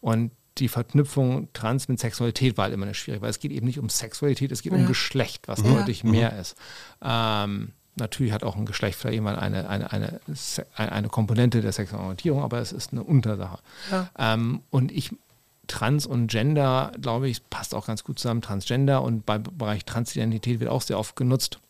[0.00, 3.66] Und die Verknüpfung Trans mit Sexualität war halt immer eine schwierige, weil es geht eben
[3.66, 4.78] nicht um Sexualität, es geht ja.
[4.78, 5.72] um Geschlecht, was ja.
[5.72, 6.40] deutlich mehr mhm.
[6.40, 6.56] ist.
[7.02, 10.20] Ähm, Natürlich hat auch ein Geschlecht vielleicht jemand eine, eine, eine,
[10.76, 13.58] eine Komponente der sexuellen Orientierung, aber es ist eine Untersache.
[13.90, 14.08] Ja.
[14.18, 15.14] Ähm, und ich,
[15.66, 18.42] Trans und Gender, glaube ich, passt auch ganz gut zusammen.
[18.42, 21.60] Transgender und beim Bereich Transidentität wird auch sehr oft genutzt.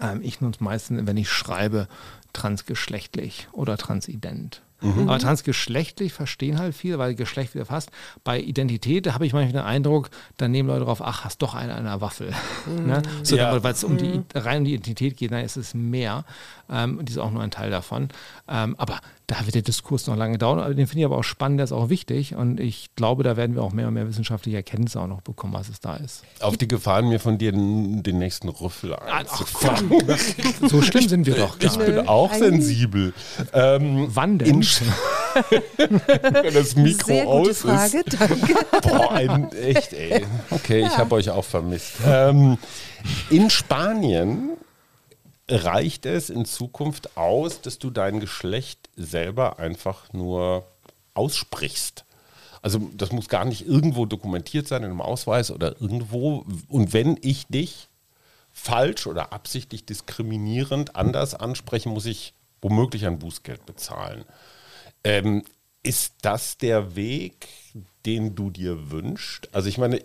[0.00, 1.88] Ähm, ich nutze meistens, wenn ich schreibe,
[2.32, 4.62] transgeschlechtlich oder transident.
[4.80, 5.08] Mhm.
[5.08, 7.90] Aber transgeschlechtlich verstehen halt viele, weil Geschlecht wieder fast.
[8.24, 11.74] Bei Identität habe ich manchmal den Eindruck, dann nehmen Leute drauf, ach, hast doch eine
[11.74, 12.32] an der Waffel.
[12.66, 12.86] Mhm.
[12.86, 13.02] ne?
[13.22, 13.62] so, ja.
[13.62, 14.24] Weil es um die, mhm.
[14.34, 16.24] rein um die Identität geht, nein, es ist mehr.
[16.68, 18.08] Ähm, die ist auch nur ein Teil davon.
[18.48, 20.74] Ähm, aber da wird der Diskurs noch lange dauern.
[20.74, 22.34] Den finde ich aber auch spannend, der ist auch wichtig.
[22.34, 25.52] Und ich glaube, da werden wir auch mehr und mehr wissenschaftliche Erkenntnisse auch noch bekommen,
[25.52, 26.24] was es da ist.
[26.40, 30.02] Auf die Gefahren, mir von dir den, den nächsten Rüffel einzufangen.
[30.66, 31.58] so schlimm sind wir doch.
[31.60, 33.12] Ich bin auch sensibel.
[33.52, 34.62] Ähm, Wann denn?
[35.76, 38.20] Wenn das Mikro Sehr gute aus Frage, ist.
[38.20, 38.54] danke.
[38.82, 40.26] Boah, ein, echt, ey.
[40.50, 40.86] Okay, ja.
[40.86, 41.94] ich habe euch auch vermisst.
[42.04, 42.58] Ähm,
[43.30, 44.50] in Spanien
[45.48, 50.66] reicht es in Zukunft aus, dass du dein Geschlecht selber einfach nur
[51.14, 52.04] aussprichst.
[52.60, 56.44] Also das muss gar nicht irgendwo dokumentiert sein in einem Ausweis oder irgendwo.
[56.68, 57.88] Und wenn ich dich
[58.52, 64.24] falsch oder absichtlich diskriminierend anders anspreche, muss ich womöglich ein Bußgeld bezahlen.
[65.04, 65.44] Ähm,
[65.82, 67.48] ist das der Weg,
[68.04, 69.48] den du dir wünschst?
[69.52, 70.02] Also ich meine,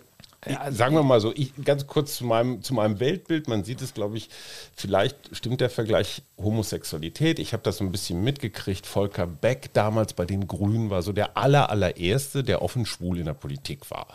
[0.47, 3.63] ja, also sagen wir mal so, ich, ganz kurz zu meinem, zu meinem Weltbild, man
[3.63, 4.29] sieht es, glaube ich,
[4.75, 7.39] vielleicht stimmt der Vergleich Homosexualität.
[7.39, 8.86] Ich habe das so ein bisschen mitgekriegt.
[8.86, 13.25] Volker Beck damals bei den Grünen war so der aller, allererste, der offen schwul in
[13.25, 14.08] der Politik war.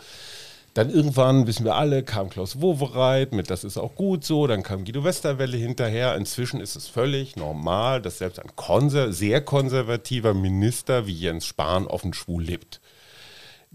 [0.75, 4.61] Dann irgendwann, wissen wir alle, kam Klaus Wowereit mit Das ist auch gut so, dann
[4.61, 6.15] kam Guido Westerwelle hinterher.
[6.15, 11.87] Inzwischen ist es völlig normal, dass selbst ein konser sehr konservativer Minister wie Jens Spahn
[11.87, 12.81] offen schwul lebt.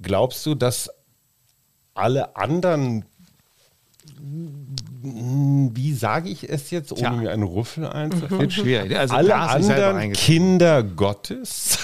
[0.00, 0.90] Glaubst du, dass
[1.94, 3.04] alle anderen,
[4.20, 7.10] wie sage ich es jetzt, ohne Tja.
[7.10, 8.50] mir einen Rüffel einzuführen?
[8.50, 8.96] schwierig.
[8.96, 11.78] Also alle anderen Kinder Gottes.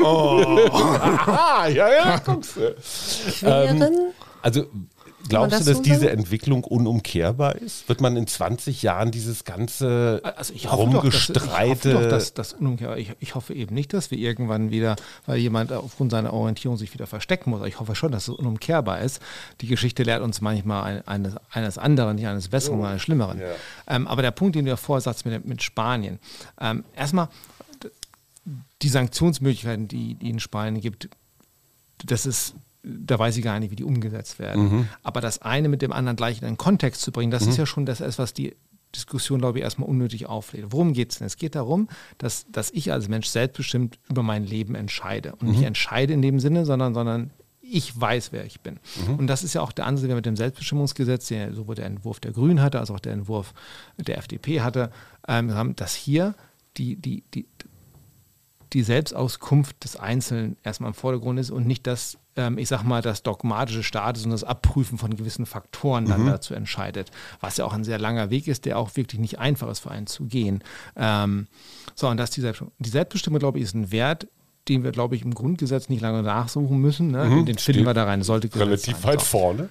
[0.00, 0.58] oh.
[0.70, 2.76] Aha, ja, ja, guckst du.
[3.42, 4.12] Ähm,
[4.46, 4.66] also
[5.28, 7.88] Glaubst das du, dass diese Entwicklung unumkehrbar ist?
[7.88, 11.94] Wird man in 20 Jahren dieses ganze also ich hoffe rumgestreite...
[11.94, 14.94] Doch, dass, das unumkehrbar ich, ich hoffe eben nicht, dass wir irgendwann wieder,
[15.26, 17.66] weil jemand aufgrund seiner Orientierung sich wieder verstecken muss.
[17.66, 19.20] Ich hoffe schon, dass es unumkehrbar ist.
[19.62, 23.40] Die Geschichte lehrt uns manchmal eines, eines anderen, nicht eines besseren, sondern eines schlimmeren.
[23.40, 23.46] Ja.
[23.88, 26.20] Ähm, aber der Punkt, den du davor sagst mit, mit Spanien.
[26.60, 27.28] Ähm, erstmal,
[28.82, 31.08] die Sanktionsmöglichkeiten, die, die in Spanien gibt,
[32.04, 32.54] das ist
[32.86, 34.62] da weiß ich gar nicht, wie die umgesetzt werden.
[34.62, 34.88] Mhm.
[35.02, 37.50] Aber das eine mit dem anderen gleich in einen Kontext zu bringen, das mhm.
[37.50, 38.56] ist ja schon das, was die
[38.94, 40.66] Diskussion, glaube ich, erstmal unnötig auflädt.
[40.70, 41.26] Worum geht es denn?
[41.26, 45.32] Es geht darum, dass, dass ich als Mensch selbstbestimmt über mein Leben entscheide.
[45.32, 45.50] Und mhm.
[45.50, 48.78] nicht entscheide in dem Sinne, sondern, sondern ich weiß, wer ich bin.
[49.06, 49.16] Mhm.
[49.16, 52.20] Und das ist ja auch der Ansatz, der mit dem Selbstbestimmungsgesetz, der sowohl der Entwurf
[52.20, 53.52] der Grünen hatte, als auch der Entwurf
[53.98, 54.90] der FDP hatte,
[55.26, 56.34] ähm, dass hier
[56.76, 57.46] die, die, die,
[58.72, 63.02] die Selbstauskunft des Einzelnen erstmal im Vordergrund ist und nicht das, ähm, ich sag mal,
[63.02, 66.26] das dogmatische Status und das Abprüfen von gewissen Faktoren dann mhm.
[66.26, 67.10] dazu entscheidet.
[67.40, 69.90] Was ja auch ein sehr langer Weg ist, der auch wirklich nicht einfach ist für
[69.90, 70.62] einen zu gehen.
[70.96, 71.46] Ähm,
[71.94, 74.28] so, und das die, Selbst die Selbstbestimmung, glaube ich, ist ein Wert,
[74.68, 77.10] den wir, glaube ich, im Grundgesetz nicht lange nachsuchen müssen.
[77.10, 77.24] Ne?
[77.24, 78.22] Mhm, den finden wir da rein.
[78.22, 79.26] Sollte relativ weit so.
[79.26, 79.68] vorne.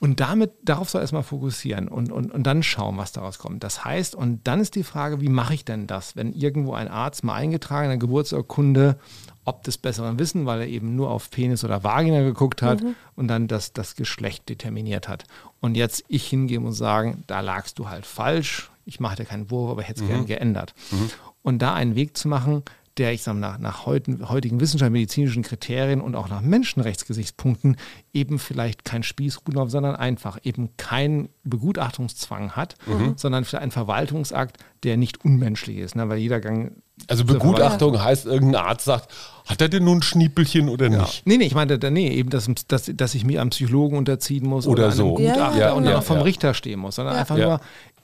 [0.00, 3.62] Und damit, darauf soll erstmal fokussieren und, und, und dann schauen, was daraus kommt.
[3.62, 6.88] Das heißt, und dann ist die Frage, wie mache ich denn das, wenn irgendwo ein
[6.88, 8.98] Arzt mal eingetragen in der Geburtsurkunde,
[9.44, 12.94] ob des besseren Wissen, weil er eben nur auf Penis oder Vagina geguckt hat mhm.
[13.14, 15.24] und dann das, das Geschlecht determiniert hat.
[15.60, 19.50] Und jetzt ich hingehen und sagen, da lagst du halt falsch, ich mache dir keinen
[19.50, 20.12] Wurf, aber ich hätte es mhm.
[20.12, 20.74] gern geändert.
[20.92, 21.10] Mhm.
[21.42, 22.62] Und da einen Weg zu machen,
[23.00, 27.76] der, ich sage nach, nach heutigen, heutigen wissenschaftlich-medizinischen Kriterien und auch nach Menschenrechtsgesichtspunkten
[28.12, 33.14] eben vielleicht kein Spießrutenlauf, sondern einfach eben keinen Begutachtungszwang hat, mhm.
[33.16, 36.08] sondern für einen Verwaltungsakt, der nicht unmenschlich ist, ne?
[36.08, 36.72] weil jeder Gang
[37.06, 39.10] also Begutachtung heißt, irgendein Arzt sagt,
[39.46, 41.00] hat er denn nun ein Schniepelchen oder ja.
[41.00, 41.26] nicht?
[41.26, 44.66] Nee, nee, ich meine, nee, eben, dass, dass, dass ich mir am Psychologen unterziehen muss
[44.66, 45.14] oder, oder so.
[45.14, 47.60] Gutachter ja, und dann vom Richter stehen muss, sondern einfach nur,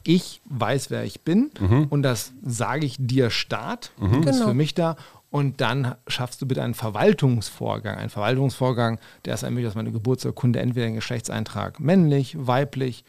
[0.06, 1.86] ich weiß, wer ich bin mhm.
[1.90, 4.22] und das sage ich dir Staat, mhm.
[4.22, 4.48] ist genau.
[4.48, 4.96] für mich da.
[5.30, 7.96] Und dann schaffst du bitte einen Verwaltungsvorgang.
[7.98, 13.04] Einen Verwaltungsvorgang, der es ermöglicht, dass meine Geburtsurkunde entweder einen Geschlechtseintrag männlich, weiblich,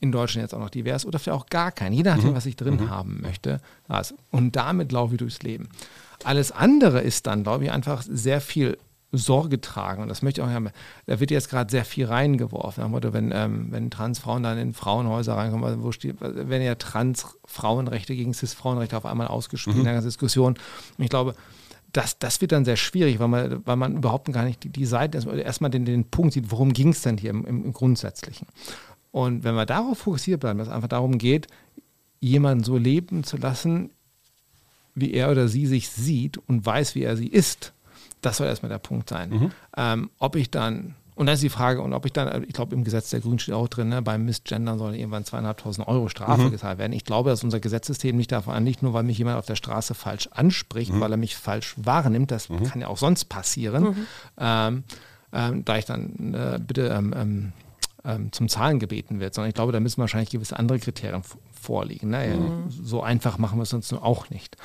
[0.00, 2.34] in Deutschland jetzt auch noch divers oder vielleicht auch gar keinen, je nachdem, mhm.
[2.34, 2.90] was ich drin mhm.
[2.90, 3.60] haben möchte.
[4.30, 5.68] Und damit laufe ich durchs Leben.
[6.24, 8.78] Alles andere ist dann, glaube ich, einfach sehr viel
[9.12, 10.02] Sorge tragen.
[10.02, 10.70] Und das möchte ich auch haben.
[11.06, 12.88] Da wird jetzt gerade sehr viel reingeworfen.
[12.90, 18.14] Motto, wenn, ähm, wenn Transfrauen dann in Frauenhäuser reinkommen, also wo steht, werden ja Transfrauenrechte
[18.14, 19.80] gegen Cis-Frauenrechte auf einmal ausgespielt mhm.
[19.80, 20.54] in der ganzen Diskussion.
[20.96, 21.34] Und ich glaube,
[21.92, 24.86] das, das wird dann sehr schwierig, weil man, weil man überhaupt gar nicht die, die
[24.86, 28.46] Seite erstmal den, den Punkt sieht, worum ging es denn hier im, im, Grundsätzlichen.
[29.10, 31.48] Und wenn wir darauf fokussiert bleiben, dass es einfach darum geht,
[32.20, 33.90] jemanden so leben zu lassen,
[34.94, 37.72] wie er oder sie sich sieht und weiß, wie er sie ist,
[38.20, 39.30] das soll erstmal der Punkt sein.
[39.30, 39.50] Mhm.
[39.76, 42.74] Ähm, ob ich dann, und dann ist die Frage, und ob ich dann, ich glaube,
[42.74, 46.42] im Gesetz der Grünen steht auch drin, ne, beim Missgendern sollen irgendwann zweieinhalbtausend Euro Strafe
[46.42, 46.50] mhm.
[46.50, 46.92] gezahlt werden.
[46.92, 49.94] Ich glaube, dass unser Gesetzessystem nicht davon anliegt, nur weil mich jemand auf der Straße
[49.94, 51.00] falsch anspricht, mhm.
[51.00, 52.30] weil er mich falsch wahrnimmt.
[52.30, 52.64] Das mhm.
[52.64, 53.84] kann ja auch sonst passieren.
[53.84, 54.06] Mhm.
[54.38, 54.84] Ähm,
[55.32, 57.52] ähm, da ich dann äh, bitte ähm, ähm,
[58.04, 62.10] ähm, zum Zahlen gebeten wird, sondern ich glaube, da müssen wahrscheinlich gewisse andere Kriterien vorliegen.
[62.10, 62.36] Ne?
[62.38, 62.70] Mhm.
[62.70, 64.56] So einfach machen wir es uns nun auch nicht.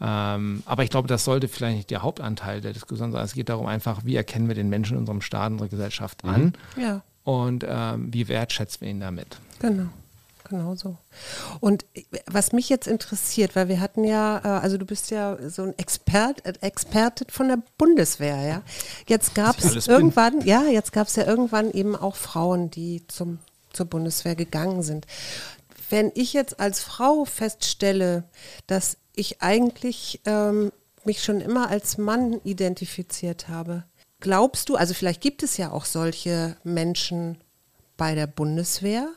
[0.00, 3.24] Ähm, aber ich glaube, das sollte vielleicht nicht der Hauptanteil der Diskussion sein.
[3.24, 6.30] Es geht darum einfach, wie erkennen wir den Menschen in unserem Staat, unserer Gesellschaft mhm.
[6.30, 7.02] an ja.
[7.24, 9.38] und ähm, wie wertschätzen wir ihn damit.
[9.58, 9.88] Genau.
[10.50, 10.96] Genau so.
[11.60, 11.86] Und
[12.26, 15.78] was mich jetzt interessiert, weil wir hatten ja, äh, also du bist ja so ein
[15.78, 18.62] Expert, äh, Experte von der Bundeswehr, ja.
[19.06, 20.48] Jetzt gab es irgendwann, bin.
[20.48, 23.38] ja, jetzt gab es ja irgendwann eben auch Frauen, die zum,
[23.72, 25.06] zur Bundeswehr gegangen sind.
[25.88, 28.24] Wenn ich jetzt als Frau feststelle,
[28.66, 30.72] dass ich eigentlich ähm,
[31.04, 33.84] mich schon immer als Mann identifiziert habe.
[34.20, 37.38] Glaubst du, also vielleicht gibt es ja auch solche Menschen
[37.96, 39.10] bei der Bundeswehr.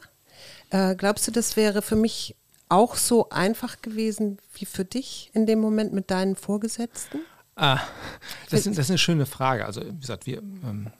[0.70, 2.36] Äh, glaubst du, das wäre für mich
[2.70, 7.20] auch so einfach gewesen wie für dich in dem Moment mit deinen Vorgesetzten?
[7.56, 7.80] Ah,
[8.50, 9.66] das, ist, das ist eine schöne Frage.
[9.66, 10.92] Also, wie gesagt, wir, ähm,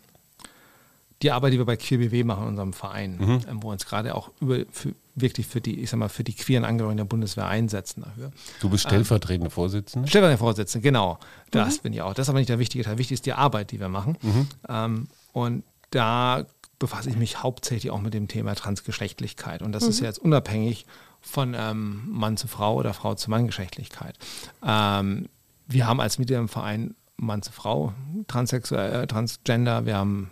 [1.24, 3.42] die Arbeit, die wir bei QBW machen in unserem Verein, mhm.
[3.50, 6.24] ähm, wo wir uns gerade auch über, für, wirklich für die, ich sag mal, für
[6.24, 8.32] die queeren Angehörigen der Bundeswehr einsetzen dafür.
[8.60, 10.08] Du bist stellvertretende ähm, Vorsitzende?
[10.08, 11.20] Stellvertretende Vorsitzende, genau.
[11.52, 11.82] Das mhm.
[11.84, 12.14] bin ich auch.
[12.14, 12.98] Das ist aber nicht der wichtige Teil.
[12.98, 14.18] Wichtig ist die Arbeit, die wir machen.
[14.22, 14.48] Mhm.
[14.68, 16.46] Ähm, und da
[16.80, 19.62] befasse ich mich hauptsächlich auch mit dem Thema Transgeschlechtlichkeit.
[19.62, 20.04] Und das ist mhm.
[20.04, 20.86] ja jetzt unabhängig
[21.22, 24.18] von ähm, Mann zu Frau oder Frau zu Mann Geschlechtlichkeit.
[24.66, 25.30] Ähm,
[25.68, 27.94] wir haben als Mitglieder im Verein Mann zu Frau,
[28.28, 30.32] Transsexuell, äh, Transgender, wir haben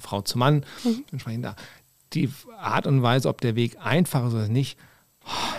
[0.00, 1.04] Frau zu Mann, mhm.
[1.10, 1.56] entsprechend da
[2.14, 4.78] die Art und Weise, ob der Weg einfach ist oder nicht,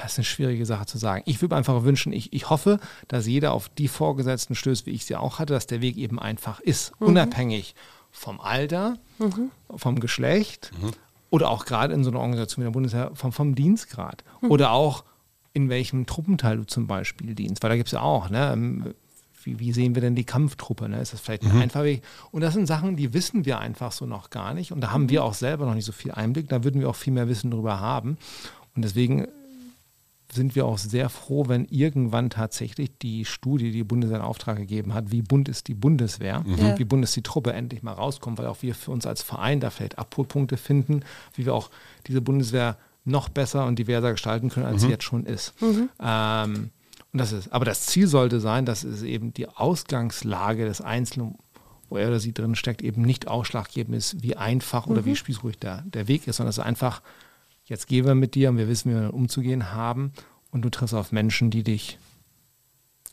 [0.01, 1.23] das ist eine schwierige Sache zu sagen.
[1.25, 4.91] Ich würde mir einfach wünschen, ich, ich hoffe, dass jeder auf die Vorgesetzten stößt, wie
[4.91, 7.07] ich sie auch hatte, dass der Weg eben einfach ist, mhm.
[7.07, 7.75] unabhängig
[8.11, 9.51] vom Alter, mhm.
[9.75, 10.91] vom Geschlecht mhm.
[11.29, 14.51] oder auch gerade in so einer Organisation wie der Bundeswehr vom, vom Dienstgrad mhm.
[14.51, 15.03] oder auch
[15.53, 18.93] in welchem Truppenteil du zum Beispiel dienst, weil da gibt es ja auch, ne,
[19.45, 20.89] wie, wie, sehen wir denn die Kampftruppe?
[20.89, 20.99] Ne?
[20.99, 21.61] Ist das vielleicht ein mhm.
[21.61, 22.01] einfacher Weg?
[22.31, 24.71] Und das sind Sachen, die wissen wir einfach so noch gar nicht.
[24.71, 25.27] Und da haben wir mhm.
[25.27, 26.49] auch selber noch nicht so viel Einblick.
[26.49, 28.17] Da würden wir auch viel mehr Wissen darüber haben.
[28.75, 29.27] Und deswegen
[30.33, 34.93] sind wir auch sehr froh, wenn irgendwann tatsächlich die Studie, die Bundeswehr in Auftrag gegeben
[34.93, 36.77] hat, wie bunt ist die Bundeswehr, mhm.
[36.77, 39.59] wie bunt ist die Truppe, endlich mal rauskommt, weil auch wir für uns als Verein
[39.59, 41.03] da vielleicht Abholpunkte finden,
[41.35, 41.69] wie wir auch
[42.07, 44.85] diese Bundeswehr noch besser und diverser gestalten können, als mhm.
[44.87, 45.59] sie jetzt schon ist.
[45.61, 45.89] Mhm.
[46.01, 46.71] Ähm,
[47.15, 51.35] und das ist, aber das Ziel sollte sein, dass es eben die Ausgangslage des Einzelnen,
[51.87, 55.05] wo er oder sie drin steckt, eben nicht ausschlaggebend ist, wie einfach oder mhm.
[55.05, 57.01] wie spießruhig der, der Weg ist, sondern es einfach,
[57.63, 60.11] jetzt gehen wir mit dir und wir wissen, wie wir umzugehen haben
[60.51, 61.99] und du triffst auf Menschen, die dich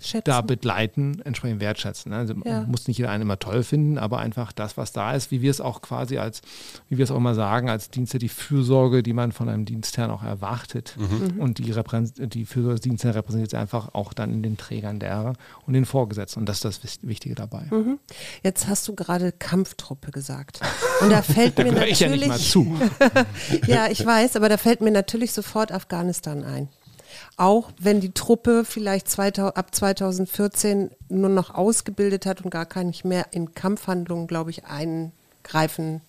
[0.02, 0.24] Schätzen.
[0.30, 2.10] da begleiten, entsprechend wertschätzen.
[2.10, 2.18] Ne?
[2.18, 2.62] Also Ja.
[2.62, 5.50] muss nicht jeder einen immer toll finden, aber einfach das, was da ist, wie wir
[5.50, 6.42] es auch quasi als,
[6.88, 10.10] wie wir es auch immer sagen, als Dienste die Fürsorge, die man von einem Dienstherrn
[10.10, 10.96] auch erwartet.
[10.98, 11.40] Mhm.
[11.40, 15.34] Und die, die Fürsorge des Dienstherrn repräsentiert einfach auch dann in den Trägern derer
[15.66, 16.40] und den Vorgesetzten.
[16.40, 17.66] Und das ist das Wichtige dabei.
[17.70, 17.98] Mhm.
[18.42, 20.60] Jetzt hast du gerade Kampftruppe gesagt.
[21.00, 22.76] Und da fällt mir Höre ich ja nicht mal natürlich, zu.
[23.66, 26.68] ja, ich weiß, aber da fällt mir natürlich sofort Afghanistan ein.
[27.36, 32.84] Auch wenn die Truppe vielleicht 2000, ab 2014 nur noch ausgebildet hat und gar gar
[32.84, 36.02] nicht mehr in Kampfhandlungen, glaube ich, eingreifen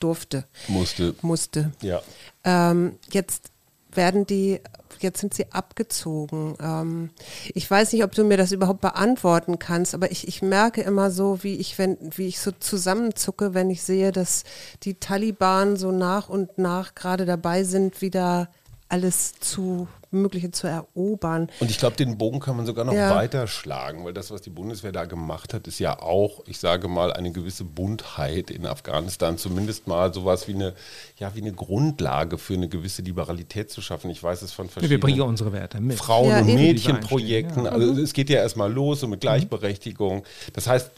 [0.00, 1.14] durfte, Musste.
[1.22, 1.72] musste.
[1.82, 2.00] Ja.
[2.44, 3.50] Ähm, jetzt
[3.92, 4.60] werden die,
[5.00, 6.56] jetzt sind sie abgezogen.
[6.60, 7.10] Ähm,
[7.54, 11.10] ich weiß nicht, ob du mir das überhaupt beantworten kannst, aber ich, ich merke immer
[11.10, 14.44] so, wie ich, wenn, wie ich so zusammenzucke, wenn ich sehe, dass
[14.82, 18.48] die Taliban so nach und nach gerade dabei sind, wieder
[18.90, 21.48] alles zu Mögliche zu erobern.
[21.60, 23.14] Und ich glaube, den Bogen kann man sogar noch Ja.
[23.14, 26.88] weiter schlagen, weil das, was die Bundeswehr da gemacht hat, ist ja auch, ich sage
[26.88, 30.74] mal, eine gewisse Buntheit in Afghanistan, zumindest mal sowas wie eine,
[31.18, 34.10] ja, wie eine Grundlage für eine gewisse Liberalität zu schaffen.
[34.10, 35.96] Ich weiß es von Wir verschiedenen bringen unsere Werte mit.
[35.98, 36.52] Frauen- Ja, und.
[36.56, 37.66] Mädchenprojekten.
[37.66, 37.70] Ja.
[37.70, 40.24] Also es geht ja erstmal los so mit Gleichberechtigung.
[40.54, 40.90] Das heißt,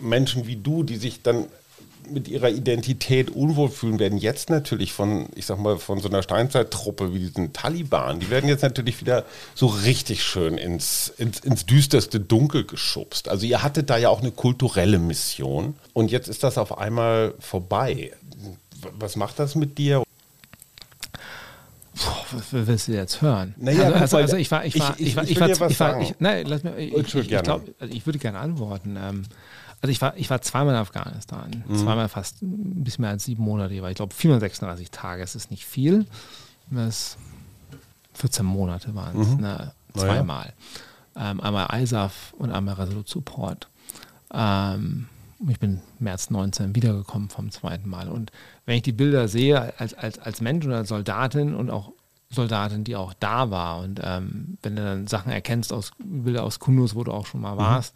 [0.00, 1.44] Menschen wie du, die sich dann
[2.10, 6.22] mit ihrer Identität unwohl fühlen, werden jetzt natürlich von, ich sag mal, von so einer
[6.22, 9.24] Steinzeittruppe wie diesen Taliban, die werden jetzt natürlich wieder
[9.54, 13.28] so richtig schön ins, ins, ins düsterste Dunkel geschubst.
[13.28, 17.34] Also ihr hattet da ja auch eine kulturelle Mission und jetzt ist das auf einmal
[17.40, 18.12] vorbei.
[18.98, 20.02] Was macht das mit dir?
[22.32, 23.54] Was willst du jetzt hören?
[23.56, 26.14] Naja, also, also, also ich war, ich war, ich- ich ich ich ich war, ich,
[26.18, 28.96] nein, lass mir, ich, ich, ich, glaub, also ich würde gerne antworten.
[29.00, 29.22] Ähm,
[29.84, 31.76] also ich war, ich war zweimal in Afghanistan, Mhm.
[31.76, 35.50] zweimal fast ein bisschen mehr als sieben Monate, weil ich glaube 436 Tage, es ist
[35.50, 36.06] nicht viel.
[36.70, 37.18] Das
[38.14, 39.40] 14 Monate waren es, ne, Mhm.
[39.42, 39.72] Naja.
[39.94, 40.52] zweimal.
[41.16, 43.68] Ähm, einmal ISAF und einmal Resolute Support.
[44.32, 45.06] Ähm,
[45.48, 48.08] ich bin März 19 wiedergekommen vom zweiten Mal.
[48.08, 48.32] Und
[48.64, 51.92] wenn ich die Bilder sehe, als, als, als Mensch und als Soldatin und auch
[52.30, 56.58] Soldatin, die auch da war, und ähm, wenn du dann Sachen erkennst aus Bilder aus
[56.58, 57.94] Kundus, wo du auch schon mal warst,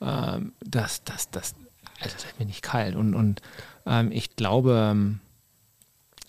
[0.00, 1.54] ähm, das, das, das,
[2.00, 2.96] also das wird mir nicht kalt.
[2.96, 3.40] Und, und
[3.86, 5.20] ähm, ich glaube, ähm,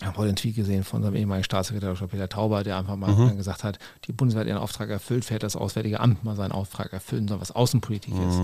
[0.00, 1.92] ich habe heute einen Tweet gesehen von unserem ehemaligen Staatssekretär.
[2.06, 5.42] Peter Tauber, der einfach mal dann gesagt hat, die Bundeswehr hat ihren Auftrag erfüllt, fährt
[5.42, 8.38] das Auswärtige Amt mal seinen Auftrag erfüllen soll, was Außenpolitik ist,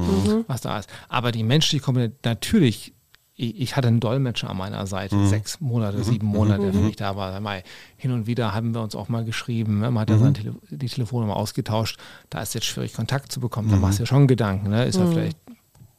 [0.49, 0.91] was da ist.
[1.09, 2.93] Aber die menschliche Komponente, natürlich,
[3.37, 6.97] ich, ich hatte einen Dolmetscher an meiner Seite, sechs Monate, sieben Monate, der für mich
[6.97, 7.39] da war.
[7.41, 7.63] Mal
[7.97, 9.91] hin und wieder haben wir uns auch mal geschrieben, ne?
[9.91, 11.99] man hat ja seine Tele die Telefonnummer ausgetauscht,
[12.31, 14.85] da ist jetzt schwierig, Kontakt zu bekommen, da machst du ja schon Gedanken, ne?
[14.85, 15.39] ist er vielleicht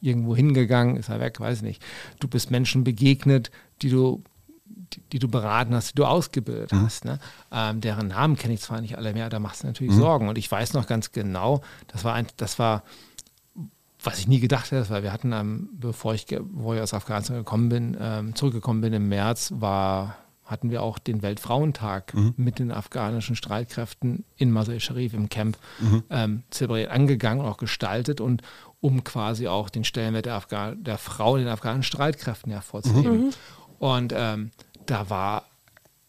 [0.00, 1.82] irgendwo hingegangen, ist er weg, weiß nicht.
[2.20, 3.50] Du bist Menschen begegnet,
[3.82, 4.22] die du
[4.92, 7.04] die, die du beraten hast, die du ausgebildet hast.
[7.04, 7.18] Ne?
[7.50, 10.28] Ähm, deren Namen kenne ich zwar nicht alle mehr, da machst du natürlich Sorgen.
[10.28, 12.84] Und ich weiß noch ganz genau, das war ein, das war,
[14.06, 17.36] was ich nie gedacht hätte, weil wir hatten, ähm, bevor ich, bevor ich aus Afghanistan
[17.36, 22.70] gekommen bin, ähm, zurückgekommen bin im März, war hatten wir auch den Weltfrauentag mit den
[22.70, 25.58] afghanischen Streitkräften in Masai Sharif im Camp
[26.08, 28.42] ähm, zelebriert, angegangen und auch gestaltet und
[28.80, 33.32] um quasi auch den Stellenwert der, Afghan der Frau in den afghanischen Streitkräften hervorzuheben.
[33.80, 34.52] Und ähm,
[34.86, 35.46] da war,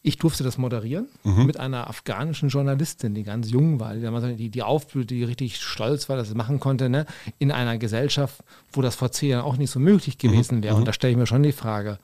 [0.02, 4.62] ich durfte das moderieren mit einer afghanischen Journalistin, die ganz jung war, die, die, die
[4.62, 7.04] aufblühte, die richtig stolz war, dass sie machen konnte, ne?
[7.38, 8.40] in einer Gesellschaft,
[8.72, 10.76] wo das vor zehn Jahren auch nicht so möglich gewesen wäre.
[10.76, 11.98] Und da stelle ich mir schon die Frage,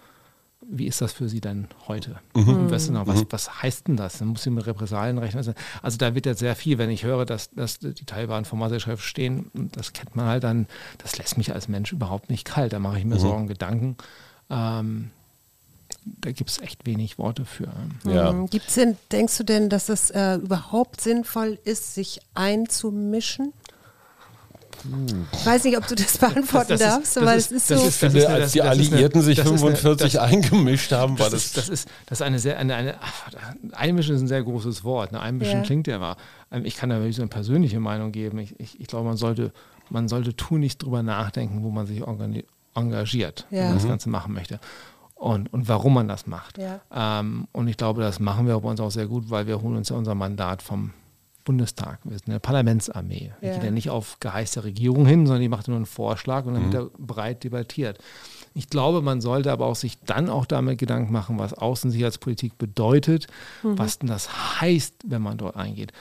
[0.68, 2.16] wie ist das für Sie denn heute?
[2.32, 4.18] Und Was, noch, was, was heißt denn das?
[4.18, 5.54] Dann muss sie mit Repressalien rechnen.
[5.82, 8.78] Also da wird jetzt sehr viel, wenn ich höre, dass, dass die Taliban vor Masai
[8.96, 10.66] stehen, das kennt man halt dann,
[10.98, 12.72] das lässt mich als Mensch überhaupt nicht kalt.
[12.72, 13.96] Da mache ich mir Sorgen, Gedanken.
[14.50, 15.10] Ähm,
[16.04, 17.68] da gibt es echt wenig Worte für.
[18.04, 18.32] Ja.
[18.32, 18.46] Mhm.
[18.50, 23.52] Gibt's denn, denkst du denn, dass es äh, überhaupt sinnvoll ist, sich einzumischen?
[25.32, 27.56] Ich weiß nicht, ob du das beantworten Das- das ist- darfst, das aber ist- es
[27.56, 27.74] ist so.
[27.74, 29.50] ist- Ich finde, ist eine- als die das- das ist eine- Alliierten sich das ist
[29.52, 31.44] eine- 45 das- eingemischt haben, war Das, das.
[31.44, 32.94] ist, das, ist, das ist eine sehr, eine, eine,
[33.72, 35.12] einmischen ist ein sehr großes Wort.
[35.12, 35.20] Ne?
[35.20, 35.62] Einmischen Ja.
[35.62, 36.16] klingt ja immer.
[36.52, 38.36] Ähm, Ich kann da wirklich so eine persönliche Meinung geben.
[38.38, 39.52] Ich, ich, ich glaube, man sollte,
[39.88, 42.02] man sollte tunlichst drüber nachdenken, wo man sich
[42.74, 43.58] engagiert, Ja.
[43.60, 44.60] wenn man das Ganze machen möchte.
[45.24, 46.58] Und, und warum man das macht.
[46.58, 46.80] Ja.
[46.94, 49.76] Ähm, und ich glaube, das machen wir bei uns auch sehr gut, weil wir holen
[49.76, 50.90] uns ja unser Mandat vom
[51.44, 51.98] Bundestag.
[52.04, 53.32] Wir sind eine Parlamentsarmee.
[53.40, 53.54] Wir Ja.
[53.54, 56.52] gehen ja nicht auf Geheiß der Regierung hin, sondern die macht nur einen Vorschlag und
[56.54, 57.98] dann wird er breit debattiert.
[58.52, 63.26] Ich glaube, man sollte aber auch sich dann auch damit Gedanken machen, was Außensicherheitspolitik bedeutet,
[63.62, 65.92] was denn das heißt, wenn man dort eingeht,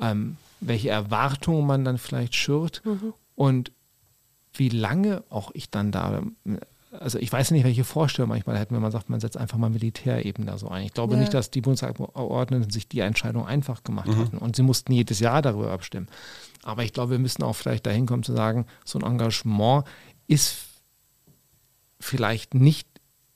[0.00, 2.82] ähm, welche Erwartungen man dann vielleicht schürt
[3.34, 3.72] und
[4.52, 6.22] wie lange auch ich dann da
[7.00, 9.70] also ich weiß nicht, welche Vorstellung manchmal hätten, wenn man sagt, man setzt einfach mal
[9.70, 10.84] Militär eben da so ein.
[10.84, 11.20] Ich glaube ja.
[11.20, 14.18] nicht, dass die Bundesabgeordneten sich die Entscheidung einfach gemacht mhm.
[14.18, 16.08] hatten und sie mussten jedes Jahr darüber abstimmen.
[16.62, 19.84] Aber ich glaube, wir müssen auch vielleicht dahin kommen zu sagen, so ein Engagement
[20.26, 20.56] ist
[22.00, 22.88] vielleicht nicht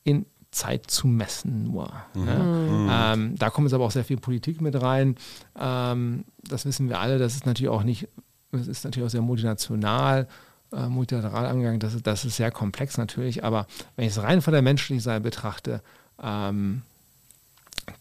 [0.05, 1.93] in Zeit zu messen nur.
[2.15, 2.27] Mhm.
[2.27, 2.39] Ja.
[2.39, 2.89] Mhm.
[2.91, 5.15] Ähm, da kommt jetzt aber auch sehr viel Politik mit rein.
[5.59, 7.19] Ähm, das wissen wir alle.
[7.19, 8.09] Das ist natürlich auch nicht,
[8.51, 10.27] das ist natürlich auch sehr multinational,
[10.73, 11.81] äh, multilateral angegangen.
[11.81, 13.45] Das, ist, das ist sehr komplex natürlich.
[13.45, 13.66] Aber
[13.97, 15.83] wenn ich es rein von der menschlichen Seite betrachte,
[16.23, 16.83] ähm,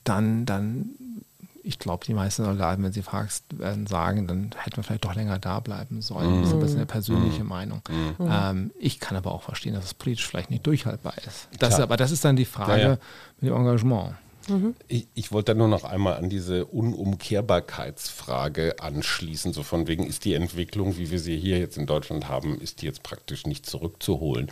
[0.03, 0.89] dann, dann
[1.63, 5.15] ich glaube, die meisten Soldaten, wenn sie fragst, werden sagen, dann hätten wir vielleicht doch
[5.15, 6.39] länger da bleiben sollen.
[6.39, 6.59] Mhm.
[6.61, 7.49] Das ist eine persönliche mhm.
[7.49, 7.81] Meinung.
[7.89, 8.29] Mhm.
[8.29, 11.47] Ähm, ich kann aber auch verstehen, dass es politisch vielleicht nicht durchhaltbar ist.
[11.59, 12.97] Das ist aber das ist dann die Frage ja, ja.
[13.39, 14.15] mit dem Engagement.
[14.49, 14.75] Mhm.
[14.87, 20.25] Ich, ich, wollte da nur noch einmal an diese Unumkehrbarkeitsfrage anschließen, so von wegen ist
[20.25, 23.65] die Entwicklung, wie wir sie hier jetzt in Deutschland haben, ist die jetzt praktisch nicht
[23.65, 24.51] zurückzuholen.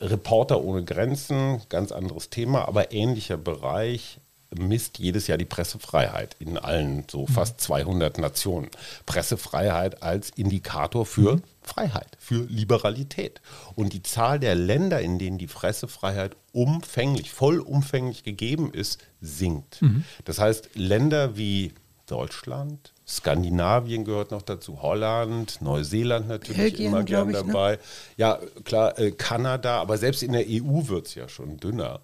[0.00, 4.18] Reporter ohne Grenzen, ganz anderes Thema, aber ähnlicher Bereich
[4.54, 7.28] misst jedes Jahr die Pressefreiheit in allen so mhm.
[7.28, 8.68] fast 200 Nationen.
[9.04, 11.42] Pressefreiheit als Indikator für mhm.
[11.66, 13.40] Freiheit, für Liberalität.
[13.74, 19.82] Und die Zahl der Länder, in denen die Pressefreiheit umfänglich, vollumfänglich gegeben ist, sinkt.
[19.82, 20.04] Mhm.
[20.24, 21.74] Das heißt, Länder wie
[22.06, 27.44] Deutschland, Skandinavien gehört noch dazu, Holland, Neuseeland natürlich Belgien, immer gern ich, ne?
[27.44, 27.72] dabei.
[27.72, 27.78] Ne?
[28.16, 32.00] Ja, klar, äh, Kanada, aber selbst in der EU wird es ja schon dünner.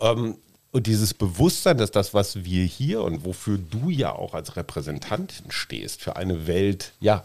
[0.00, 0.36] Ähm,
[0.70, 5.50] und dieses Bewusstsein, dass das, was wir hier und wofür du ja auch als Repräsentantin
[5.50, 7.24] stehst, für eine Welt, ja,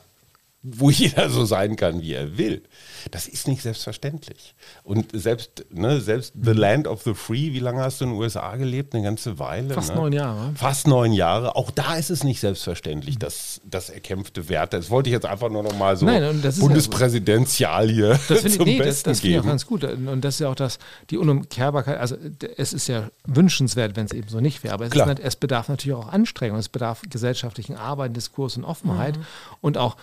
[0.64, 2.64] wo jeder so sein kann, wie er will.
[3.11, 4.55] Das ist nicht selbstverständlich.
[4.84, 8.20] Und selbst, ne, selbst The Land of the Free, wie lange hast du in den
[8.20, 8.95] USA gelebt?
[8.95, 9.74] Eine ganze Weile.
[9.74, 9.95] Fast ne?
[9.95, 10.53] neun Jahre.
[10.55, 11.55] Fast neun Jahre.
[11.55, 14.78] Auch da ist es nicht selbstverständlich, dass das erkämpfte Werte.
[14.78, 18.57] Das wollte ich jetzt einfach nur noch mal so Nein, Bundespräsidential hier das zum ich,
[18.59, 19.84] nee, Besten das, das finde ich auch ganz gut.
[19.84, 21.97] Und das ist ja auch das, die Unumkehrbarkeit.
[21.97, 22.16] Also
[22.55, 24.74] es ist ja wünschenswert, wenn es eben so nicht wäre.
[24.74, 26.57] Aber es, ist, es, bedarf natürlich auch Anstrengung.
[26.57, 29.18] Es bedarf gesellschaftlichen Arbeit, Diskurs und Offenheit.
[29.18, 29.26] Mhm.
[29.61, 29.97] Und auch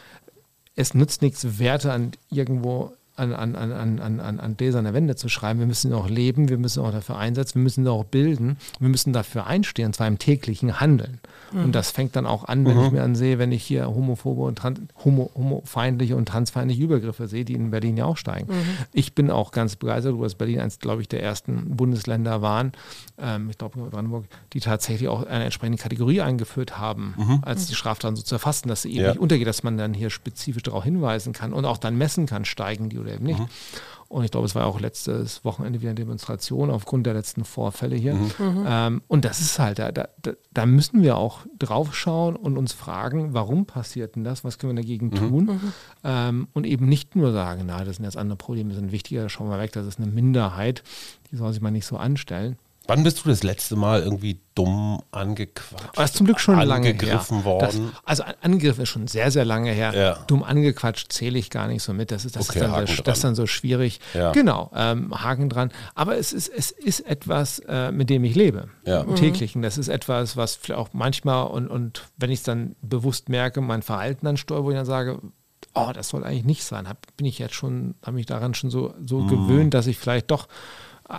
[0.81, 5.17] es nützt nichts, Werte an irgendwo an, an, an, an, an, an Gläsern der Wände
[5.17, 5.61] zu schreiben.
[5.61, 9.13] Wir müssen auch leben, wir müssen auch dafür einsetzen, wir müssen auch bilden, wir müssen
[9.13, 11.21] dafür einstehen, und zwar im täglichen Handeln.
[11.53, 11.65] Mhm.
[11.65, 12.85] Und das fängt dann auch an, wenn mhm.
[12.85, 17.45] ich mir ansehe, wenn ich hier homophobe und trans, homo, homofeindliche und transfeindliche Übergriffe sehe,
[17.45, 18.53] die in Berlin ja auch steigen.
[18.53, 18.79] Mhm.
[18.93, 22.73] Ich bin auch ganz begeistert, dass Berlin eines, glaube ich, der ersten Bundesländer waren,
[23.19, 27.39] ähm, ich glaube Brandenburg, die tatsächlich auch eine entsprechende Kategorie eingeführt haben, mhm.
[27.43, 29.09] als die Straftaten so zu erfassen, dass sie eben ja.
[29.11, 32.45] nicht untergeht, dass man dann hier spezifisch darauf hinweisen kann und auch dann messen kann,
[32.45, 33.39] steigen die oder eben nicht.
[33.39, 33.49] Mhm.
[34.11, 37.95] Und ich glaube, es war auch letztes Wochenende wieder eine Demonstration aufgrund der letzten Vorfälle
[37.95, 38.15] hier.
[38.15, 38.31] Mhm.
[38.39, 38.65] mhm.
[38.67, 40.09] Ähm, und das ist halt, da, da,
[40.51, 44.43] da, müssen wir auch drauf schauen und uns fragen, warum passiert denn das?
[44.43, 45.15] Was können wir dagegen mhm.
[45.15, 45.45] tun?
[45.45, 45.73] Mhm.
[46.03, 49.29] Ähm, und eben nicht nur sagen, na, das sind jetzt andere Probleme, die sind wichtiger,
[49.29, 50.83] schauen wir weg, das ist eine Minderheit,
[51.31, 52.59] die soll sich mal nicht so anstellen.
[52.91, 55.97] Wann bist du das letzte Mal irgendwie dumm angequatscht?
[55.97, 56.95] Das ist zum Glück schon lange her.
[56.95, 57.93] Angegriffen worden.
[57.93, 59.95] Das, also Angriff ist schon sehr, sehr lange her.
[59.95, 60.25] Ja.
[60.27, 62.11] Dumm angequatscht zähle ich gar nicht so mit.
[62.11, 64.01] Das ist, das okay, ist, dann, so, das ist dann so schwierig.
[64.13, 64.33] Ja.
[64.33, 65.71] Genau, ähm, Haken dran.
[65.95, 68.71] Aber es ist, es ist etwas, äh, mit dem ich lebe.
[68.85, 69.03] Ja.
[69.03, 69.15] Im mhm.
[69.15, 69.63] täglichen.
[69.63, 73.61] Das ist etwas, was vielleicht auch manchmal und, und wenn ich es dann bewusst merke,
[73.61, 75.21] mein Verhalten dann steuere, wo ich dann sage,
[75.75, 76.89] oh, das soll eigentlich nicht sein.
[76.89, 79.29] Hab, bin ich jetzt schon, habe mich daran schon so, so mhm.
[79.29, 80.49] gewöhnt, dass ich vielleicht doch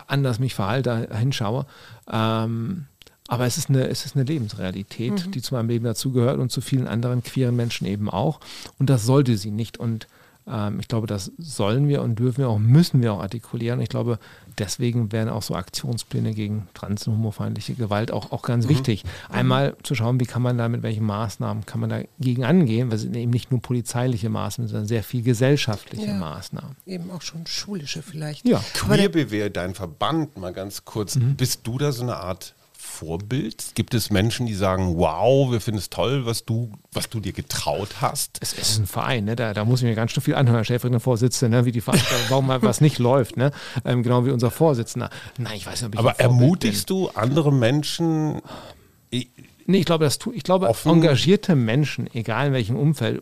[0.07, 1.65] anders mich verhalte, hinschaue.
[2.11, 2.85] Ähm,
[3.27, 5.31] aber es ist eine, es ist eine Lebensrealität, mhm.
[5.31, 8.39] die zu meinem Leben dazugehört und zu vielen anderen queeren Menschen eben auch.
[8.77, 9.77] Und das sollte sie nicht.
[9.77, 10.07] Und
[10.47, 13.79] ähm, ich glaube, das sollen wir und dürfen wir auch, müssen wir auch artikulieren.
[13.79, 14.19] Ich glaube,
[14.57, 18.69] deswegen wären auch so Aktionspläne gegen trans- und homofeindliche Gewalt auch, auch ganz mhm.
[18.69, 19.03] wichtig.
[19.29, 22.95] Einmal zu schauen, wie kann man da, mit welchen Maßnahmen kann man dagegen angehen, weil
[22.95, 26.75] es sind eben nicht nur polizeiliche Maßnahmen, sondern sehr viel gesellschaftliche ja, Maßnahmen.
[26.85, 28.47] Eben auch schon schulische vielleicht.
[28.47, 28.63] Ja.
[28.73, 31.35] Queerbewehr, dein Verband, mal ganz kurz, mhm.
[31.35, 32.55] bist du da so eine Art
[32.91, 33.71] Vorbild?
[33.75, 37.31] Gibt es Menschen, die sagen, wow, wir finden es toll, was du, was du dir
[37.31, 38.37] getraut hast?
[38.41, 39.35] Es ist ein Verein, ne?
[39.35, 41.65] da, da muss ich mir ganz schön viel anhören, Stellvertretender Vorsitzende, ne?
[41.65, 43.51] wie die Veranstaltung, warum mal was nicht läuft, ne?
[43.85, 45.09] Ähm, genau wie unser Vorsitzender.
[45.37, 46.97] Nein, ich weiß nicht, ob ich Aber ermutigst bin.
[46.97, 48.41] du andere Menschen?
[49.11, 53.21] nee, ich glaube, das tu, ich glaube, engagierte Menschen, egal in welchem Umfeld,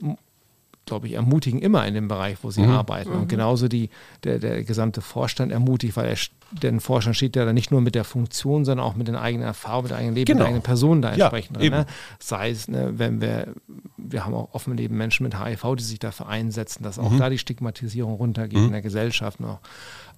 [0.89, 2.71] glaube ich, ermutigen immer in dem Bereich, wo sie mhm.
[2.71, 3.11] arbeiten.
[3.11, 3.27] Und mhm.
[3.27, 3.89] genauso die,
[4.23, 6.17] der, der gesamte Vorstand ermutigt, weil er,
[6.61, 9.47] der Vorstand steht ja dann nicht nur mit der Funktion, sondern auch mit den eigenen
[9.47, 10.37] Erfahrungen, mit der eigenen Leben, genau.
[10.37, 11.71] mit der eigenen Person da entsprechend ja, drin.
[11.71, 11.85] Ne?
[12.19, 13.53] Sei es, ne, wenn wir,
[13.97, 17.19] wir haben auch offen Leben Menschen mit HIV, die sich dafür einsetzen, dass auch mhm.
[17.19, 18.65] da die Stigmatisierung runtergeht mhm.
[18.65, 19.59] in der Gesellschaft noch.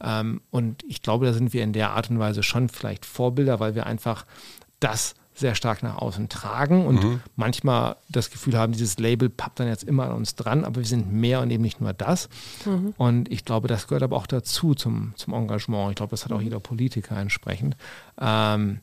[0.03, 3.59] Ähm, und ich glaube, da sind wir in der Art und Weise schon vielleicht Vorbilder,
[3.59, 4.25] weil wir einfach
[4.79, 7.21] das sehr stark nach außen tragen und mhm.
[7.35, 10.87] manchmal das Gefühl haben, dieses Label pappt dann jetzt immer an uns dran, aber wir
[10.87, 12.29] sind mehr und eben nicht nur das.
[12.65, 12.93] Mhm.
[12.97, 15.89] Und ich glaube, das gehört aber auch dazu zum, zum Engagement.
[15.89, 16.45] Ich glaube, das hat auch mhm.
[16.45, 17.75] jeder Politiker entsprechend.
[18.19, 18.79] Ähm,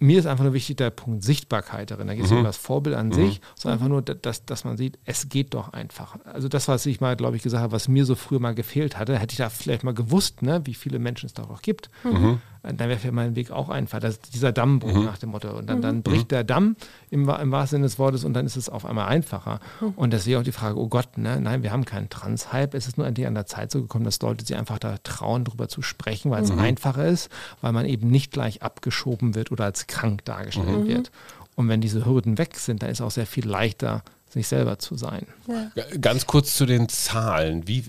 [0.00, 2.06] mir ist einfach nur wichtig der Punkt Sichtbarkeit darin.
[2.06, 2.38] Da geht es mhm.
[2.38, 3.12] um das Vorbild an mhm.
[3.14, 6.16] sich, sondern einfach nur, dass, dass man sieht, es geht doch einfach.
[6.24, 8.96] Also das, was ich mal, glaube ich, gesagt habe, was mir so früher mal gefehlt
[8.96, 11.90] hatte, hätte ich da vielleicht mal gewusst, ne, wie viele Menschen es da auch gibt.
[12.04, 12.40] Mhm.
[12.62, 14.00] Äh, dann wäre für mein Weg auch einfach.
[14.00, 15.04] Das ist dieser Dammbruch mhm.
[15.04, 15.50] nach dem Motto.
[15.50, 16.02] Und dann, dann mhm.
[16.02, 16.76] bricht der Damm
[17.10, 19.60] im, im wahrsten Sinne des Wortes und dann ist es auf einmal einfacher.
[19.80, 19.88] Mhm.
[19.96, 22.74] Und deswegen auch die Frage, oh Gott, ne, nein, wir haben keinen Trans-Hype.
[22.74, 25.44] Es ist nur endlich an der Zeit so gekommen, dass Leute sich einfach da trauen,
[25.44, 26.58] darüber zu sprechen, weil es mhm.
[26.58, 27.30] einfacher ist,
[27.60, 30.88] weil man eben nicht gleich abgeschoben wird oder als krank dargestellt mhm.
[30.88, 31.10] wird.
[31.54, 34.96] Und wenn diese Hürden weg sind, dann ist auch sehr viel leichter, sich selber zu
[34.96, 35.26] sein.
[35.46, 35.84] Ja.
[36.00, 37.66] Ganz kurz zu den Zahlen.
[37.66, 37.84] Wie,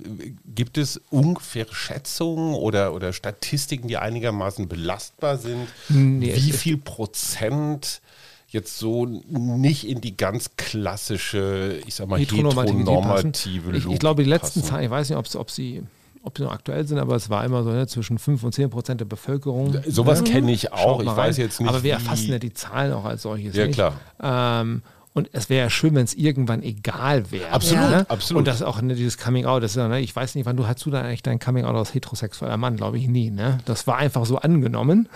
[0.46, 5.68] gibt es ungefähre Schätzungen oder, oder Statistiken, die einigermaßen belastbar sind?
[5.90, 8.02] Nee, Wie viel Prozent
[8.48, 14.30] jetzt so nicht in die ganz klassische, ich sag mal, heteronormative ich, ich glaube, die
[14.30, 15.84] letzten Zahlen, ich weiß nicht, ob, ob sie
[16.24, 18.70] ob sie noch aktuell sind, aber es war immer so ne, zwischen 5 und 10
[18.70, 19.82] Prozent der Bevölkerung.
[19.88, 20.30] Sowas ne?
[20.30, 21.02] kenne ich auch.
[21.02, 21.70] Ich weiß jetzt nicht.
[21.70, 23.56] Aber wir erfassen ja die Zahlen auch als solches.
[23.56, 23.76] Ja, nicht.
[23.76, 23.94] klar.
[24.22, 24.82] Ähm,
[25.14, 27.52] und es wäre ja schön, wenn es irgendwann egal wäre.
[27.52, 28.06] Absolut, ne?
[28.10, 28.40] absolut.
[28.40, 30.56] Und das auch ne, dieses Coming Out, das ist ja, ne, ich weiß nicht, wann
[30.56, 33.32] du hast du dann eigentlich dein Coming Out als heterosexueller Mann, glaube ich nie.
[33.32, 33.58] Ne?
[33.66, 35.10] Das war einfach so angenommen.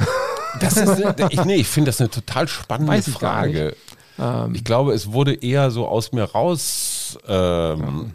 [0.60, 3.76] Das ist, ich, nee, ich finde das eine total spannende ich Frage.
[4.20, 7.18] Ähm, ich glaube, es wurde eher so aus mir raus.
[7.28, 8.06] Ähm, ja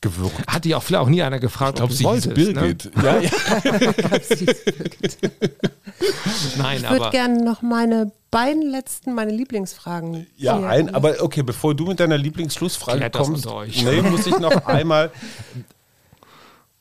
[0.00, 0.46] gewirkt.
[0.46, 2.96] Hat die auch vielleicht auch nie einer gefragt, ich glaube, sie hieß Birgit.
[2.96, 3.02] Ne?
[3.02, 3.30] Ja, ja.
[6.58, 10.26] Nein, ich würde gerne noch meine beiden letzten, meine Lieblingsfragen.
[10.36, 13.46] Ja, ein, aber okay, bevor du mit deiner Lieblingsschlussfrage kommst,
[13.84, 15.12] nee, muss ich noch einmal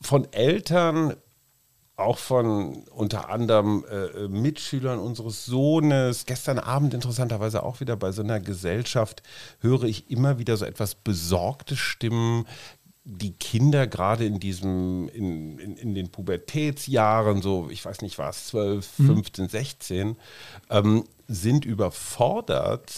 [0.01, 1.16] von Eltern
[1.95, 8.24] auch von unter anderem äh, Mitschülern unseres Sohnes, gestern Abend interessanterweise auch wieder bei so
[8.24, 9.22] einer Gesellschaft,
[9.60, 12.47] höre ich immer wieder so etwas besorgte Stimmen,
[13.06, 18.47] die Kinder gerade in diesem, in, in, in, den Pubertätsjahren, so, ich weiß nicht was,
[18.47, 20.16] 12, 15, 16,
[20.70, 22.92] ähm, sind überfordert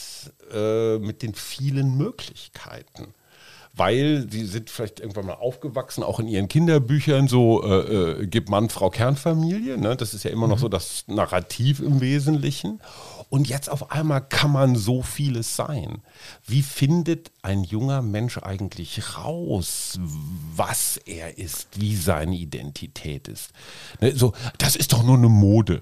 [0.54, 3.14] äh, mit den vielen Möglichkeiten.
[3.78, 8.48] Weil sie sind vielleicht irgendwann mal aufgewachsen, auch in ihren Kinderbüchern, so äh, äh, gibt
[8.48, 9.78] Mann, Frau, Kernfamilie.
[9.78, 9.98] Ne?
[9.98, 10.72] Das ist ja immer noch so mhm.
[10.72, 12.80] das Narrativ im Wesentlichen.
[13.30, 16.02] Und jetzt auf einmal kann man so vieles sein.
[16.46, 20.00] Wie findet ein junger Mensch eigentlich raus,
[20.56, 23.52] was er ist, wie seine Identität ist?
[24.00, 25.82] Ne, so, das ist doch nur eine Mode.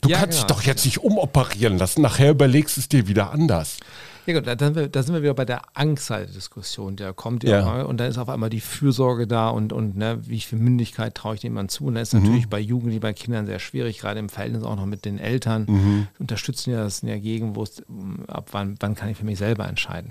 [0.00, 0.48] Du ja, kannst genau.
[0.48, 2.02] dich doch jetzt nicht umoperieren lassen.
[2.02, 3.78] Nachher überlegst du es dir wieder anders.
[4.26, 7.82] Ja gut, da, da, sind wir wieder bei der Angstseite-Diskussion, der kommt ja, ja.
[7.82, 11.34] und dann ist auf einmal die Fürsorge da und, und ne, wie viel Mündigkeit traue
[11.34, 11.86] ich jemandem zu.
[11.86, 12.24] Und das ist mhm.
[12.24, 15.64] natürlich bei Jugendlichen, bei Kindern sehr schwierig, gerade im Verhältnis auch noch mit den Eltern.
[15.68, 16.06] Mhm.
[16.18, 17.82] Unterstützen ja das in der Gegend, wo es,
[18.28, 20.10] ab wann, wann kann ich für mich selber entscheiden.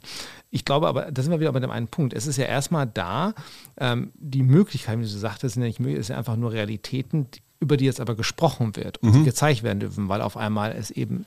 [0.49, 2.13] Ich glaube aber, da sind wir wieder bei dem einen Punkt.
[2.13, 3.33] Es ist ja erstmal da,
[3.77, 7.27] ähm, die Möglichkeit, wie du sagtest, sind ja, nicht, ist ja einfach nur Realitäten,
[7.59, 9.25] über die jetzt aber gesprochen wird und mhm.
[9.25, 11.25] gezeigt werden dürfen, weil auf einmal es eben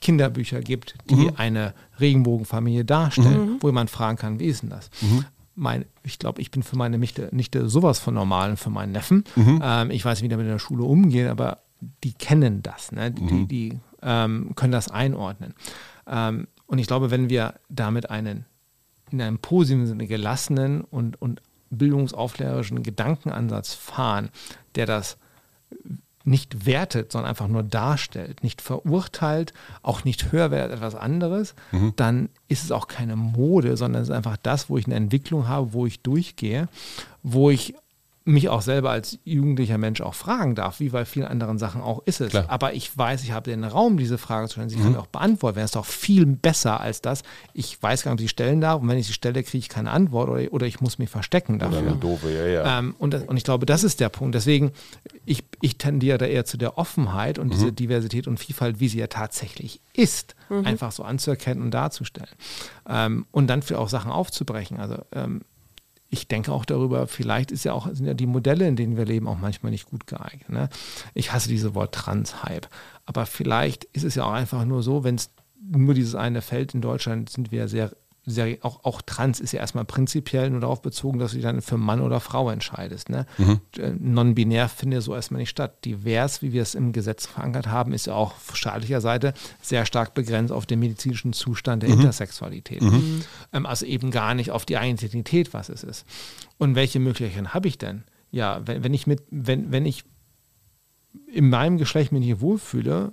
[0.00, 1.32] Kinderbücher gibt, die mhm.
[1.36, 3.56] eine Regenbogenfamilie darstellen, mhm.
[3.60, 4.90] wo man fragen kann, wie ist denn das?
[5.00, 5.24] Mhm.
[5.54, 8.92] Mein, ich glaube, ich bin für meine Nichte, Nichte sowas von normal und für meinen
[8.92, 9.24] Neffen.
[9.34, 9.60] Mhm.
[9.62, 11.58] Ähm, ich weiß, wie damit in der Schule umgehen, aber
[12.04, 13.10] die kennen das, ne?
[13.10, 13.48] die, mhm.
[13.48, 15.54] die ähm, können das einordnen.
[16.06, 18.44] Ähm, und ich glaube, wenn wir damit einen
[19.10, 24.30] in einem positiven Sinne gelassenen und, und bildungsaufklärerischen Gedankenansatz fahren,
[24.74, 25.16] der das
[26.24, 31.94] nicht wertet, sondern einfach nur darstellt, nicht verurteilt, auch nicht höher wäre etwas anderes, mhm.
[31.96, 35.48] dann ist es auch keine Mode, sondern es ist einfach das, wo ich eine Entwicklung
[35.48, 36.68] habe, wo ich durchgehe,
[37.22, 37.74] wo ich
[38.28, 42.02] mich auch selber als jugendlicher Mensch auch fragen darf, wie bei vielen anderen Sachen auch
[42.04, 42.30] ist es.
[42.30, 42.44] Klar.
[42.48, 44.68] Aber ich weiß, ich habe den Raum, diese Frage zu stellen.
[44.68, 44.82] Sie mhm.
[44.82, 45.64] kann auch beantworten werden.
[45.64, 47.22] Das ist doch viel besser als das.
[47.54, 48.80] Ich weiß gar nicht, ob ich sie stellen darf.
[48.80, 51.58] Und wenn ich sie stelle, kriege ich keine Antwort oder, oder ich muss mich verstecken
[51.58, 51.78] dafür.
[51.78, 52.78] Oder eine doofe, ja, ja.
[52.78, 54.34] Ähm, und, und ich glaube, das ist der Punkt.
[54.34, 54.72] Deswegen,
[55.24, 57.52] ich, ich tendiere da eher zu der Offenheit und mhm.
[57.52, 60.66] diese Diversität und Vielfalt, wie sie ja tatsächlich ist, mhm.
[60.66, 62.28] einfach so anzuerkennen und darzustellen.
[62.88, 64.78] Ähm, und dann für auch Sachen aufzubrechen.
[64.78, 65.40] Also ähm,
[66.10, 69.04] ich denke auch darüber, vielleicht ist ja auch, sind ja die Modelle, in denen wir
[69.04, 70.48] leben, auch manchmal nicht gut geeignet.
[70.48, 70.68] Ne?
[71.14, 72.68] Ich hasse diese Wort Trans-Hype.
[73.04, 75.30] Aber vielleicht ist es ja auch einfach nur so, wenn es
[75.60, 77.92] nur dieses eine Feld in Deutschland sind wir sehr
[78.28, 81.62] sehr, auch, auch trans ist ja erstmal prinzipiell nur darauf bezogen, dass du dich dann
[81.62, 83.08] für Mann oder Frau entscheidest.
[83.08, 83.26] Ne?
[83.38, 83.60] Mhm.
[83.78, 85.84] Äh, non-binär findet so erstmal nicht statt.
[85.84, 89.86] Divers, wie wir es im Gesetz verankert haben, ist ja auch auf staatlicher Seite sehr
[89.86, 92.00] stark begrenzt auf den medizinischen Zustand der mhm.
[92.00, 92.82] Intersexualität.
[92.82, 93.22] Mhm.
[93.52, 96.04] Ähm, also eben gar nicht auf die Identität, was es ist.
[96.58, 98.04] Und welche Möglichkeiten habe ich denn?
[98.30, 100.04] Ja, wenn, wenn ich mit, wenn, wenn ich
[101.26, 103.12] in meinem Geschlecht mich nicht wohlfühle,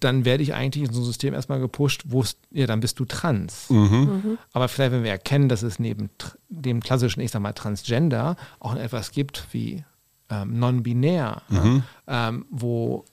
[0.00, 2.98] dann werde ich eigentlich in so ein System erstmal gepusht, wo es, ja, dann bist
[3.00, 3.68] du trans.
[3.70, 4.38] Mhm.
[4.52, 6.10] Aber vielleicht, wenn wir erkennen, dass es neben
[6.48, 9.84] dem klassischen, ich sag mal, Transgender auch etwas gibt wie
[10.30, 11.82] ähm, non-binär, Mhm.
[12.06, 13.04] ähm, wo,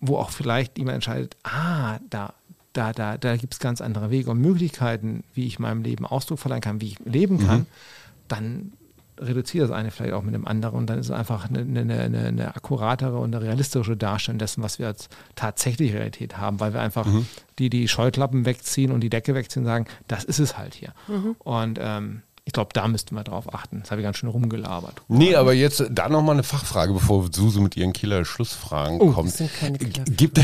[0.00, 2.32] wo auch vielleicht jemand entscheidet, ah, da,
[2.72, 6.38] da, da, da gibt es ganz andere Wege und Möglichkeiten, wie ich meinem Leben Ausdruck
[6.38, 7.46] verleihen kann, wie ich leben Mhm.
[7.46, 7.66] kann,
[8.28, 8.72] dann
[9.26, 12.00] reduziert das eine vielleicht auch mit dem anderen und dann ist es einfach eine, eine,
[12.00, 16.74] eine, eine akkuratere und eine realistische Darstellung dessen, was wir als tatsächliche Realität haben, weil
[16.74, 17.26] wir einfach Mhm.
[17.58, 20.92] die, die Scheuklappen wegziehen und die Decke wegziehen und sagen, das ist es halt hier.
[21.38, 23.80] Und ähm, ich glaube, da müssten wir drauf achten.
[23.82, 25.00] Das habe ich ganz schön rumgelabert.
[25.06, 29.28] Nee, aber jetzt da nochmal eine Fachfrage, bevor Suse mit ihren Killer-Schlussfragen Oh, kommt.
[29.28, 30.04] das sind keine Killer.
[30.06, 30.40] Gibt,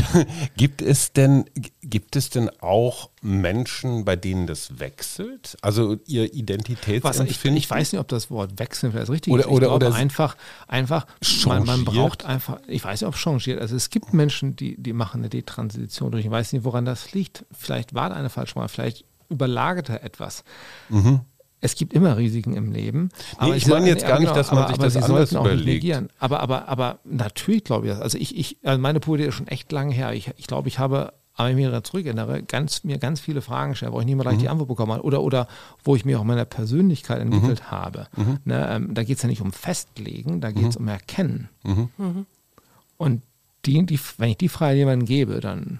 [0.55, 1.43] gibt, es denn,
[1.81, 5.57] gibt es denn auch Menschen, bei denen das wechselt?
[5.61, 7.57] Also ihr Was, ich, Identitätsempfinden?
[7.57, 9.47] ich weiß nicht, ob das Wort wechseln vielleicht richtig Oder- ist.
[9.47, 10.37] Ich oder- glaube oder- einfach,
[10.69, 11.05] einfach
[11.45, 13.59] man, man braucht einfach, ich weiß nicht, ob changiert.
[13.59, 16.23] Also es gibt Menschen, die, die machen eine Detransition durch.
[16.23, 17.45] Ich weiß nicht, woran das liegt.
[17.51, 20.45] Vielleicht war da eine falsche Mal, vielleicht überlagerte etwas.
[21.61, 23.09] Es gibt immer Risiken im Leben.
[23.41, 23.49] Mhm.
[23.49, 25.43] Nee, ich meine jetzt gar nicht, dass man aber, sich aber das sie anders auch
[25.43, 25.65] nicht überlegt.
[25.83, 26.09] negieren.
[26.19, 28.01] Aber, aber, aber natürlich glaube ich das.
[28.01, 30.13] Also ich, ich, also meine Pubertät ist schon echt lange her.
[30.13, 33.41] Ich, ich glaube, ich habe, aber wenn ich mich daran zurückerinnere, ganz, mir ganz viele
[33.41, 34.39] Fragen gestellt, wo ich nicht mal gleich Mhm.
[34.41, 35.03] die Antwort bekommen habe.
[35.03, 35.47] Oder, oder
[35.83, 38.07] wo ich mir auch meiner Persönlichkeit entwickelt habe.
[38.15, 38.37] Mhm.
[38.45, 41.49] Ne, ähm, da geht es ja nicht um Festlegen, da geht es um Erkennen.
[41.63, 42.25] Mhm.
[42.97, 43.21] Und
[43.65, 45.79] die, die, wenn ich die Freiheit jemandem gebe, dann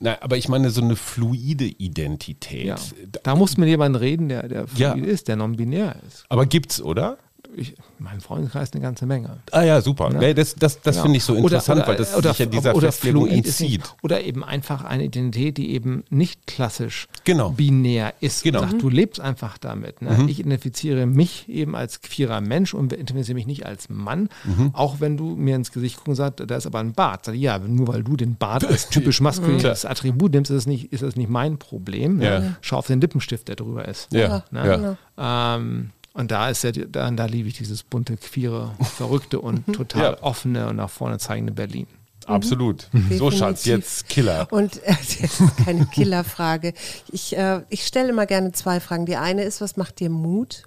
[0.00, 2.64] Na, aber ich meine so eine fluide Identität.
[2.66, 2.76] ja.
[3.24, 4.92] Da muss mit jemandem reden, der, der Ja.
[4.92, 6.24] fluid ist, der non-binär ist.
[6.28, 7.18] Aber gibt's, oder?
[7.56, 9.38] Ich, mein Freundeskreis eine ganze Menge.
[9.52, 10.10] Ah ja, super.
[10.10, 11.02] Nee, das das, das Genau.
[11.04, 13.80] finde ich so interessant, oder, weil das oder, sich ja dieser oder Festlegung entzieht.
[13.80, 17.50] nicht, oder eben einfach eine Identität, die eben nicht klassisch Genau.
[17.50, 18.44] binär ist.
[18.44, 18.60] Genau.
[18.60, 20.02] Sagt, du lebst einfach damit.
[20.02, 20.26] Ne?
[20.28, 24.28] Ich identifiziere mich eben als queerer Mensch und identifiziere mich nicht als Mann,
[24.74, 27.24] auch wenn du mir ins Gesicht guckst und sagst, da ist aber ein Bart.
[27.24, 30.66] Sag ich, ja, nur weil du den Bart als typisch maskulines Attribut nimmst, ist es
[30.66, 32.20] nicht, ist das nicht mein Problem.
[32.20, 32.40] Ja.
[32.40, 32.56] Ne?
[32.60, 34.12] Schau auf den Lippenstift, der drüber ist.
[34.12, 34.96] Ja, Ne?
[35.18, 35.56] ja.
[35.56, 40.02] Ähm, und da ist ja, da, da liebe ich dieses bunte, queere, verrückte und total
[40.02, 40.22] Ja.
[40.22, 41.86] offene und nach vorne zeigende Berlin.
[42.26, 42.88] Absolut.
[42.92, 43.16] Mhm.
[43.16, 44.48] So, Schatz, jetzt Killer.
[44.50, 46.74] Und äh, das ist keine Killerfrage.
[47.10, 49.06] Ich, äh, ich stelle immer gerne zwei Fragen.
[49.06, 50.64] Die eine ist, was macht dir Mut?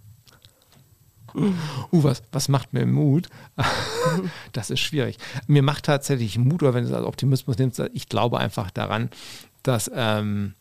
[1.33, 1.53] Uh,
[1.91, 3.29] was, was macht mir Mut?
[4.53, 5.17] das ist schwierig.
[5.47, 9.09] Mir macht tatsächlich Mut, oder wenn du es als Optimismus nimmst, ich glaube einfach daran,
[9.63, 10.55] dass ähm,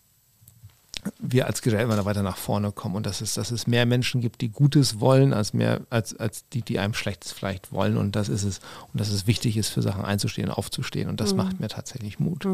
[1.18, 4.20] wir als Gesellschaft immer weiter nach vorne kommen und dass es, dass es mehr Menschen
[4.20, 7.96] gibt, die Gutes wollen, als mehr, als, als die, die einem Schlechtes vielleicht wollen.
[7.96, 8.60] Und das ist es.
[8.92, 11.08] Und dass es wichtig ist, für Sachen einzustehen, aufzustehen.
[11.08, 12.46] Und das macht mir tatsächlich Mut.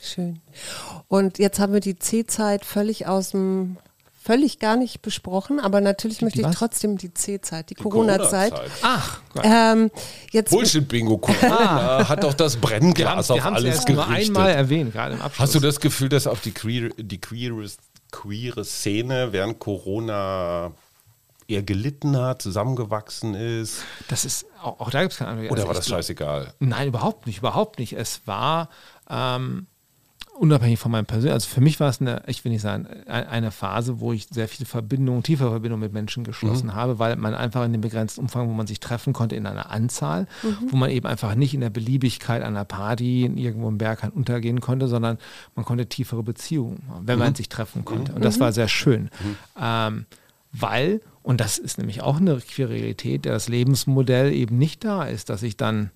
[0.00, 0.40] Schön.
[1.08, 3.78] Und jetzt haben wir die C-Zeit völlig aus dem,
[4.20, 6.56] völlig gar nicht besprochen, aber natürlich möchte ich was?
[6.56, 8.52] trotzdem die C-Zeit, die, Corona-Zeit.
[8.82, 9.44] Ach, Gott.
[9.46, 9.90] Ähm,
[10.32, 11.18] jetzt Bullshit-Bingo.
[11.18, 14.36] Corona hat doch das wir haben Brennglas auf es alles nur gerichtet.
[14.36, 15.46] einmal erwähnt, gerade im Abschluss.
[15.46, 17.64] Hast du das Gefühl, dass auf die queere, die queere,
[18.10, 20.72] queere Szene während Corona
[21.46, 23.82] eher gelitten hat, zusammengewachsen ist?
[24.08, 25.52] Das ist, auch, auch da gibt es keine Antwort.
[25.52, 26.54] Oder Also war ich das glaub- scheißegal?
[26.58, 27.94] Nein, überhaupt nicht, überhaupt nicht.
[27.94, 28.68] Es war
[29.08, 29.66] ähm,
[30.38, 33.26] unabhängig von meinem Persönlichen, also für mich war es eine, ich will nicht sagen, ein-
[33.26, 37.34] eine Phase, wo ich sehr viele Verbindungen, tiefe Verbindungen mit Menschen geschlossen habe, weil man
[37.34, 40.26] einfach in dem begrenzten Umfang, wo man sich treffen konnte, in einer Anzahl,
[40.70, 44.88] wo man eben einfach nicht in der Beliebigkeit einer Party irgendwo im Berg untergehen konnte,
[44.88, 45.18] sondern
[45.54, 48.12] man konnte tiefere Beziehungen haben, wenn man sich treffen konnte.
[48.12, 49.10] Und das war sehr schön.
[49.60, 50.06] Ähm,
[50.52, 55.28] weil, und das ist nämlich auch eine Realität, der das Lebensmodell eben nicht da ist,
[55.30, 55.90] dass ich dann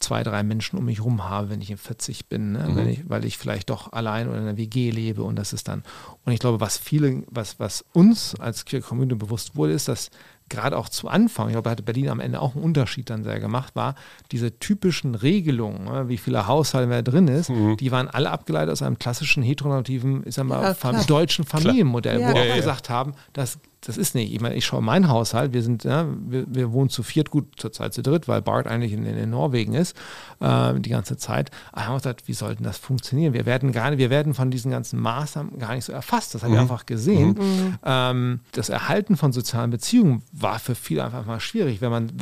[0.00, 2.68] zwei, drei Menschen um mich rum habe, wenn ich in 40 bin, ne?
[2.74, 5.68] wenn ich, weil ich vielleicht doch allein oder in einer WG lebe und das ist
[5.68, 5.82] dann.
[6.24, 10.10] Und ich glaube, was viele, was, was uns als Queer Community bewusst wurde, ist, dass
[10.50, 13.24] gerade auch zu Anfang, ich glaube, da hatte Berlin am Ende auch einen Unterschied dann
[13.24, 13.94] sehr gemacht, war
[14.30, 18.82] diese typischen Regelungen, ne, wie viele Haushalte wer drin ist, die waren alle abgeleitet aus
[18.82, 22.28] einem klassischen heteronormativen, ich sag mal, Ja, fam deutschen Familienmodell, Ja.
[22.28, 22.56] wo Ja, auch ja, ja.
[22.56, 24.32] gesagt haben, dass das ist nicht.
[24.32, 27.46] Ich meine, ich schaue meinen Haushalt, wir sind, ja, wir, wir wohnen zu viert, gut,
[27.56, 29.96] zurzeit zu dritt, weil Bart eigentlich in, in Norwegen ist,
[30.40, 31.50] äh, die ganze Zeit.
[31.72, 33.34] Aber haben wir gesagt, wie sollten das funktionieren?
[33.34, 36.34] Wir werden gar nicht, wir werden von diesen ganzen Maßnahmen gar nicht so erfasst.
[36.34, 37.36] Das haben wir einfach gesehen.
[37.84, 42.12] Ähm, das Erhalten von sozialen Beziehungen war für viele einfach mal schwierig, wenn man,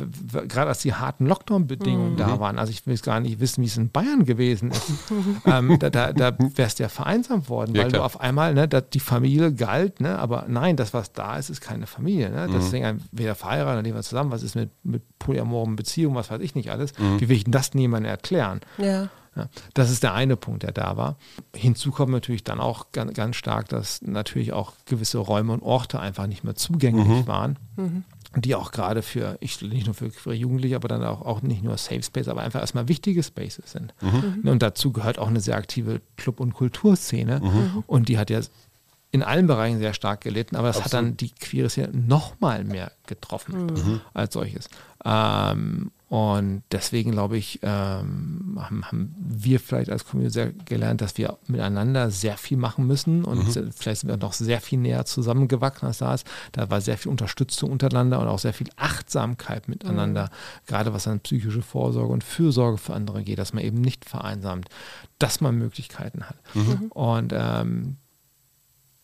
[0.47, 2.59] gerade als die harten Lockdown-Bedingungen da waren.
[2.59, 4.91] Also ich will jetzt gar nicht wissen, wie es in Bayern gewesen ist.
[5.45, 8.05] ähm, da da, da wärst du ja vereinsamt worden, Ja, weil du klar.
[8.05, 11.87] auf einmal, ne, die Familie galt, ne, aber nein, das, was da ist, ist keine
[11.87, 12.29] Familie.
[12.29, 12.47] Ne?
[12.47, 12.51] Mhm.
[12.53, 16.41] Deswegen weder verheiratet, noch leben wir zusammen, was ist mit, mit polyamoren Beziehungen, was weiß
[16.41, 16.97] ich nicht alles.
[16.99, 17.21] Mhm.
[17.21, 18.59] Wie will ich denn das niemandem erklären?
[18.77, 19.09] ja.
[19.35, 21.17] Ja, das ist der eine Punkt, der da war.
[21.55, 25.99] Hinzu kommt natürlich dann auch ganz, ganz stark, dass natürlich auch gewisse Räume und Orte
[25.99, 27.25] einfach nicht mehr zugänglich Mhm.
[27.25, 27.57] waren.
[28.35, 31.63] die auch gerade für, ich nicht nur für, für Jugendliche, aber dann auch, auch nicht
[31.63, 33.95] nur Safe Space, aber einfach erstmal wichtige Spaces sind.
[34.01, 34.47] Mhm.
[34.47, 37.39] Und dazu gehört auch eine sehr aktive Club- und Kulturszene.
[37.39, 37.83] Mhm.
[37.87, 38.39] Und die hat ja
[39.13, 40.93] in allen Bereichen sehr stark gelitten, aber das Absolut.
[40.93, 44.01] hat dann die queere Szene noch mal mehr getroffen mhm.
[44.11, 44.69] als solches.
[45.05, 51.15] Ähm, und deswegen glaube ich, ähm, haben, haben, wir vielleicht als Community sehr gelernt, dass
[51.19, 53.71] wir miteinander sehr viel machen müssen und mhm.
[53.71, 56.25] vielleicht sind wir noch sehr viel näher zusammengewachsen als da ist.
[56.51, 60.67] Da war sehr viel Unterstützung untereinander und auch sehr viel Achtsamkeit miteinander, mhm.
[60.67, 64.69] gerade was an psychische Vorsorge und Fürsorge für andere geht, dass man eben nicht vereinsamt,
[65.19, 66.37] dass man Möglichkeiten hat.
[66.55, 66.91] Mhm.
[66.93, 67.97] Und ähm,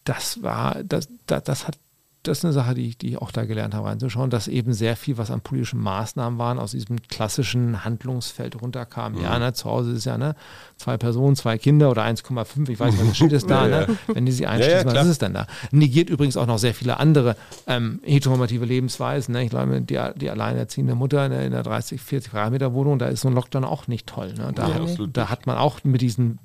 [0.03, 1.77] das war, das, das, das hat
[2.23, 4.97] das ist eine Sache, die, die ich auch da gelernt habe, reinzuschauen, dass eben sehr
[4.97, 9.13] viel, was an politischen Maßnahmen waren, aus diesem klassischen Handlungsfeld runterkam.
[9.13, 9.21] Mhm.
[9.21, 10.35] Ja, ne, zu Hause ist ja ne,
[10.75, 13.97] zwei Personen, zwei Kinder oder 1,5, ich weiß nicht, was steht es da, ja, ne?
[14.07, 15.47] wenn die sie einschließen, ja, ja, was ist es denn da?
[15.71, 17.37] Negiert übrigens auch noch sehr viele andere
[17.67, 19.33] ähm, heteronormative Lebensweisen.
[19.33, 19.45] Ne?
[19.45, 23.21] Ich glaube, die, die alleinerziehende Mutter ne, in der 30, 40 Quadratmeter Wohnung, da ist
[23.21, 24.33] so ein Lockdown auch nicht toll.
[24.33, 24.51] Ne?
[24.53, 24.69] Da,
[25.13, 26.39] da hat man auch mit diesen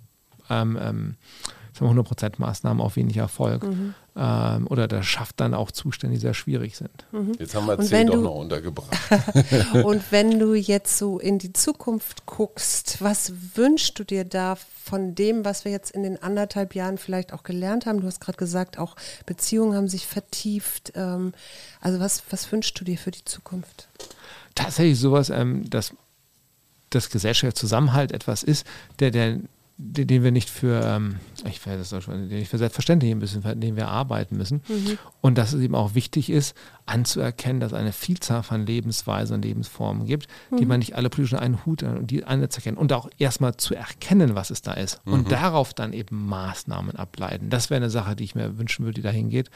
[0.51, 1.15] ähm, ähm,
[1.83, 3.65] 100% Maßnahmen auch wenig Erfolg.
[3.65, 3.95] Mhm.
[4.17, 7.05] Ähm, oder das schafft dann auch Zustände, die sehr schwierig sind.
[7.11, 7.33] Mhm.
[7.39, 8.97] Jetzt haben wir zehn doch noch untergebracht.
[9.85, 15.15] und wenn du jetzt so in die Zukunft guckst, was wünschst du dir da von
[15.15, 18.01] dem, was wir jetzt in den anderthalb Jahren vielleicht auch gelernt haben?
[18.01, 18.95] Du hast gerade gesagt, auch
[19.27, 20.93] Beziehungen haben sich vertieft.
[20.95, 21.33] Ähm,
[21.81, 23.89] also was, was wünschst du dir für die Zukunft?
[24.55, 25.93] Tatsächlich sowas, ähm, dass
[26.91, 28.67] das gesellschaftliche Zusammenhalt etwas ist,
[29.01, 29.41] der, der
[29.77, 31.17] den, den wir nicht für, ähm,
[31.49, 34.63] ich weiß das schon, den nicht für selbstverständlich ein bisschen, für den wir arbeiten müssen.
[34.69, 34.99] Mhm.
[35.21, 36.57] Und dass es eben auch wichtig ist,
[36.87, 40.59] anzuerkennen, dass es eine Vielzahl von Lebensweisen und Lebensformen gibt, mhm.
[40.59, 43.75] die man nicht alle politisch in einen Hut und die anzuerkennen und auch erstmal zu
[43.75, 45.13] erkennen, was es da ist mhm.
[45.13, 47.51] und darauf dann eben Maßnahmen ableiten.
[47.51, 49.51] Das wäre eine Sache, die ich mir wünschen würde, die dahin geht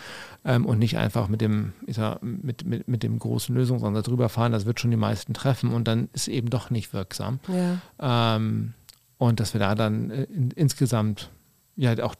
[0.45, 4.29] ähm, und nicht einfach mit dem, ich sag, mit, mit, mit dem großen Lösungsansatz drüber
[4.29, 7.39] fahren, das wird schon die meisten treffen und dann ist eben doch nicht wirksam.
[7.47, 8.37] Ja.
[8.37, 8.75] Ähm,
[9.19, 11.31] und dass wir da dann äh, in, insgesamt
[11.77, 12.15] ja auch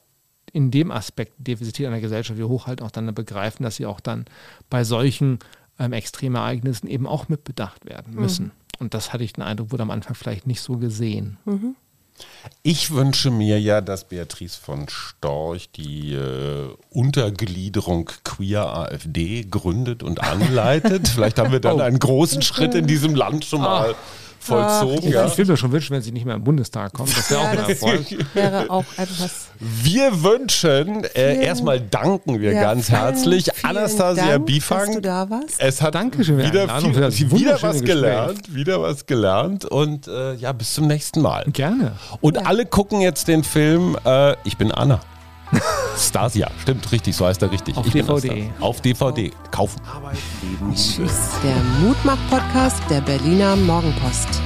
[0.51, 4.25] in dem Aspekt Diversität einer Gesellschaft wie hochhalten, auch dann begreifen, dass sie auch dann
[4.69, 5.39] bei solchen
[5.77, 8.45] ähm, extremen Ereignissen eben auch mitbedacht werden müssen.
[8.45, 8.51] Mhm.
[8.79, 11.37] Und das hatte ich den Eindruck, wurde am Anfang vielleicht nicht so gesehen.
[11.45, 11.75] Mhm.
[12.63, 20.21] Ich wünsche mir ja, dass Beatrice von Storch die äh, Untergliederung Queer AfD gründet und
[20.21, 21.07] anleitet.
[21.13, 21.81] Vielleicht haben wir dann oh.
[21.81, 23.91] einen großen Schritt in diesem Land schon mal.
[23.93, 25.11] Oh vollzogen.
[25.11, 25.25] Ja.
[25.25, 27.15] Ich würde mir schon wünschen, wenn sie nicht mehr im Bundestag kommt.
[27.15, 28.05] Das wäre ja, auch ein Erfolg.
[28.33, 29.47] Wäre auch etwas.
[29.59, 34.85] Wir wünschen, äh, erstmal danken wir ja, ganz herzlich vielen Anastasia Dank, Bifang.
[34.85, 35.55] Dass du da warst.
[35.59, 36.67] Es hat Dankeschön wieder,
[37.11, 38.53] viel, wieder was gelernt.
[38.53, 39.65] Wieder was gelernt.
[39.65, 41.45] Und äh, ja, bis zum nächsten Mal.
[41.51, 41.93] Gerne.
[42.21, 42.43] Und ja.
[42.43, 45.01] alle gucken jetzt den Film äh, Ich bin Anna.
[45.97, 47.75] Stasia, stimmt, richtig, so heißt er richtig.
[47.77, 48.51] Auf ich DVD.
[48.59, 49.31] Auf DVD.
[49.51, 49.81] Kaufen.
[49.85, 51.29] Arbeit, Leben, Tschüss.
[51.43, 54.41] Der Mutmach-Podcast der Berliner Morgenpost.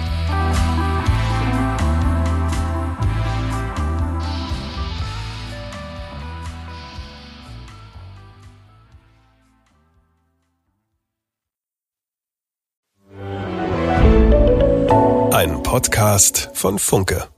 [15.31, 17.32] Ein Podcast von Funke.